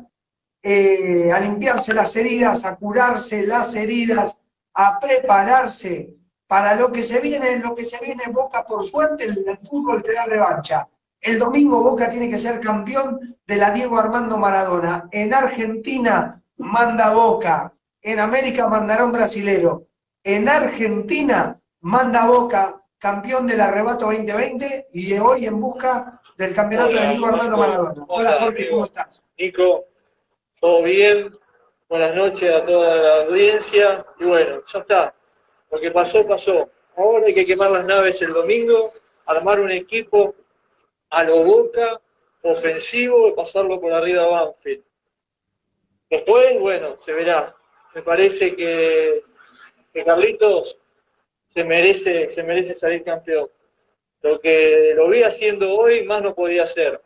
[0.61, 4.39] Eh, a limpiarse las heridas, a curarse las heridas,
[4.73, 9.57] a prepararse para lo que se viene, lo que se viene Boca, por suerte, el,
[9.61, 10.87] fútbol te da revancha.
[11.19, 15.07] El domingo Boca tiene que ser campeón de la Diego Armando Maradona.
[15.11, 17.73] En Argentina manda Boca.
[18.01, 19.87] En América mandará un brasilero.
[20.23, 27.07] En Argentina manda Boca, campeón del arrebato 2020 y hoy en busca del campeonato de
[27.07, 28.05] Diego Armando Maradona.
[28.07, 29.21] Hola, Jorge, ¿cómo estás?
[29.37, 29.85] Nico,
[30.59, 31.37] todo bien.
[31.89, 34.05] Buenas noches a toda la audiencia.
[34.19, 35.13] Y bueno, ya está.
[35.71, 36.69] Lo que pasó, pasó.
[36.95, 38.89] Ahora hay que quemar las naves el domingo,
[39.25, 40.33] armar un equipo
[41.09, 41.99] a lo boca,
[42.41, 44.83] ofensivo, y pasarlo por arriba a Banfield.
[46.09, 47.55] Después, bueno, se verá.
[47.93, 49.21] Me parece que,
[49.93, 50.77] que Carlitos
[51.57, 53.49] se merece, se merece salir campeón.
[54.21, 57.01] Lo que lo vi haciendo hoy, más no podía hacer.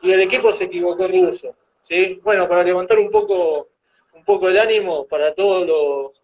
[0.00, 1.54] Y el equipo se equivocó ruso.
[1.82, 2.18] ¿sí?
[2.24, 3.68] Bueno, para levantar un poco,
[4.12, 6.20] un poco el ánimo para todos los,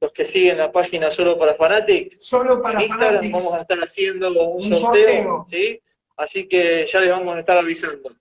[0.00, 2.24] los que siguen la página solo para Fanatics.
[2.24, 2.78] Solo para.
[2.78, 5.82] Vamos a estar haciendo un, sorteo, ¿sí?
[6.16, 8.12] Así que ya les vamos a estar avisando.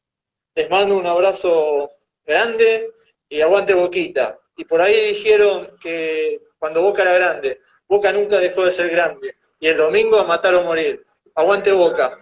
[0.56, 1.92] Les mando un abrazo
[2.26, 2.90] grande
[3.30, 4.40] y aguante Boquita.
[4.58, 7.60] Y por ahí dijeron que cuando Boca era grande,
[7.94, 9.36] Boca nunca dejó de ser grande.
[9.60, 11.06] Y el domingo a matar o morir.
[11.36, 12.18] Aguante Boca.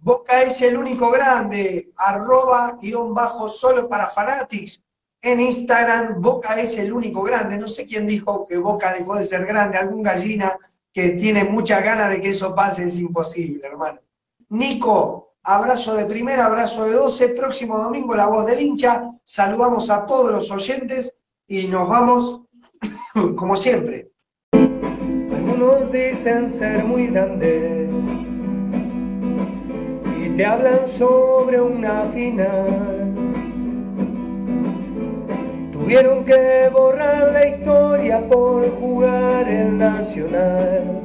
[0.00, 1.92] Boca es el único grande.
[1.96, 4.82] Arroba guion bajo solo para Fanatics
[5.22, 7.56] en Instagram, Boca es el único grande.
[7.56, 9.78] No sé quién dijo que Boca dejó de ser grande.
[9.78, 10.58] Algún gallina
[10.92, 14.00] que tiene mucha ganas de que eso pase es imposible, hermano.
[14.48, 17.28] Nico, abrazo de primera, abrazo de 12.
[17.28, 19.06] Próximo domingo, la voz del hincha.
[19.22, 21.14] Saludamos a todos los oyentes
[21.46, 22.42] y nos vamos
[23.36, 24.15] como siempre.
[25.56, 27.88] Algunos dicen ser muy grandes
[30.22, 33.14] y te hablan sobre una final
[35.72, 41.00] Tuvieron que borrar la historia por jugar el Nacional.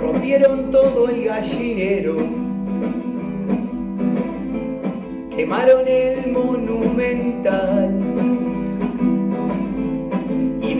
[0.00, 2.16] Rompieron todo el gallinero.
[5.34, 7.98] Quemaron el monumental.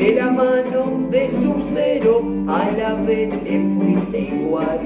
[0.02, 4.80] De la mano de su cero a la vez te fuiste igual.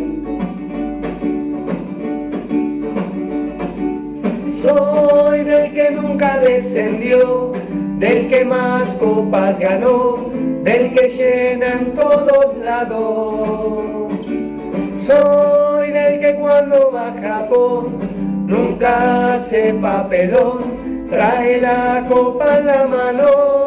[4.60, 7.52] Soy del que nunca descendió,
[7.98, 10.30] del que más copas ganó,
[10.62, 14.22] del que llena en todos lados.
[15.00, 17.96] Soy del que cuando va a Japón
[18.46, 23.65] nunca hace papelón, trae la copa en la mano.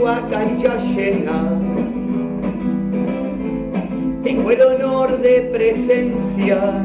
[0.00, 1.60] Domingo a cancha llena.
[4.22, 6.82] Tengo el honor de presenciar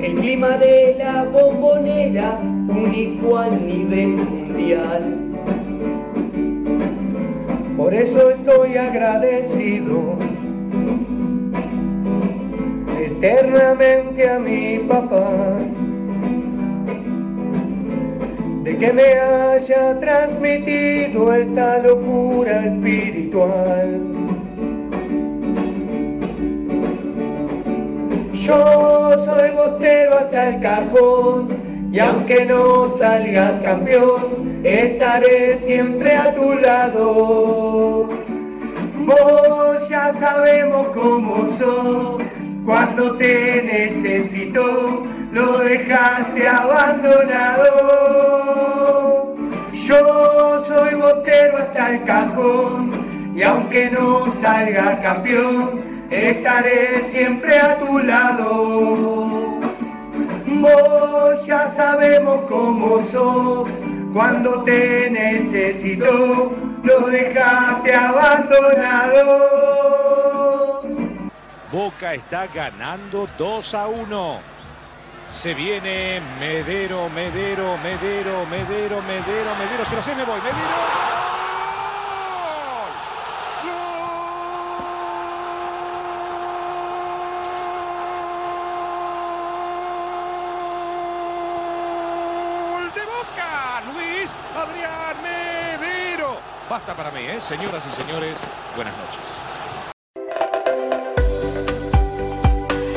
[0.00, 2.38] el clima de la bombonera
[2.68, 5.16] único a nivel mundial.
[7.76, 10.16] Por eso estoy agradecido
[12.96, 15.56] de eternamente a mi papá
[18.70, 24.00] de que me haya transmitido esta locura espiritual.
[28.32, 31.48] Yo soy bostero hasta el cajón
[31.92, 38.08] y aunque no salgas campeón, estaré siempre a tu lado.
[39.04, 42.22] Vos ya sabemos cómo sos,
[42.64, 47.66] cuando te necesito, lo dejaste abandonado.
[49.72, 52.90] Yo soy botero hasta el cajón
[53.36, 59.58] y aunque no salga campeón, estaré siempre a tu lado.
[60.46, 63.70] Vos ya sabemos cómo sos,
[64.12, 66.52] cuando te necesito,
[66.82, 69.60] lo dejaste abandonado.
[71.72, 74.59] Boca está ganando 2 a 1.
[75.30, 79.84] Se viene Medero, Medero, Medero, Medero, Medero, Medero.
[79.84, 80.40] Se lo sé, me voy.
[80.40, 81.20] Medero.
[94.54, 96.38] Adrián Medero.
[96.68, 97.40] Basta para mí, ¿eh?
[97.40, 98.36] Señoras y señores,
[98.76, 99.49] buenas noches.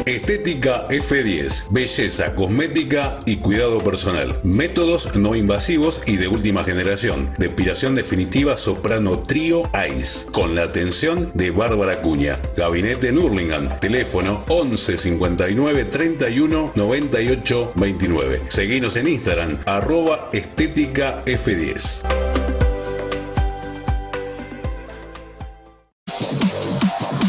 [0.05, 4.39] Estética F10, belleza, cosmética y cuidado personal.
[4.43, 7.33] Métodos no invasivos y de última generación.
[7.37, 10.29] Depilación definitiva soprano trío ICE.
[10.31, 12.37] Con la atención de Bárbara Cuña.
[12.57, 13.79] Gabinete en Hurlingham.
[13.79, 18.41] Teléfono 11 59 31 98 29.
[18.49, 22.32] Seguinos en Instagram, arroba estética F10.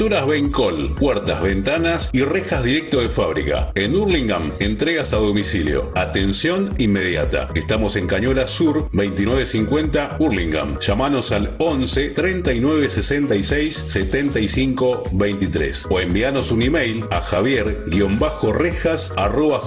[0.00, 3.70] Aberturas Bencol, puertas, ventanas y rejas directo de fábrica.
[3.74, 5.92] En Hurlingham, entregas a domicilio.
[5.94, 7.50] Atención inmediata.
[7.54, 10.78] Estamos en Cañola Sur, 2950 Hurlingham.
[10.80, 19.12] Llámanos al 11 39 66 75 23 o envíanos un email a javier-rejas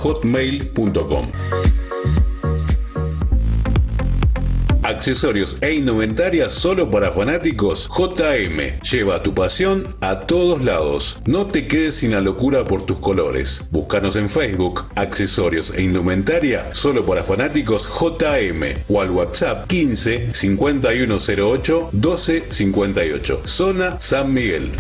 [0.02, 1.32] hotmail.com.
[4.84, 8.82] Accesorios e indumentaria solo para fanáticos JM.
[8.82, 11.18] Lleva tu pasión a todos lados.
[11.26, 13.64] No te quedes sin la locura por tus colores.
[13.72, 21.90] Búscanos en Facebook, Accesorios e indumentaria solo para fanáticos JM o al WhatsApp 15 5108
[21.94, 23.42] 1258.
[23.46, 24.72] Zona San Miguel.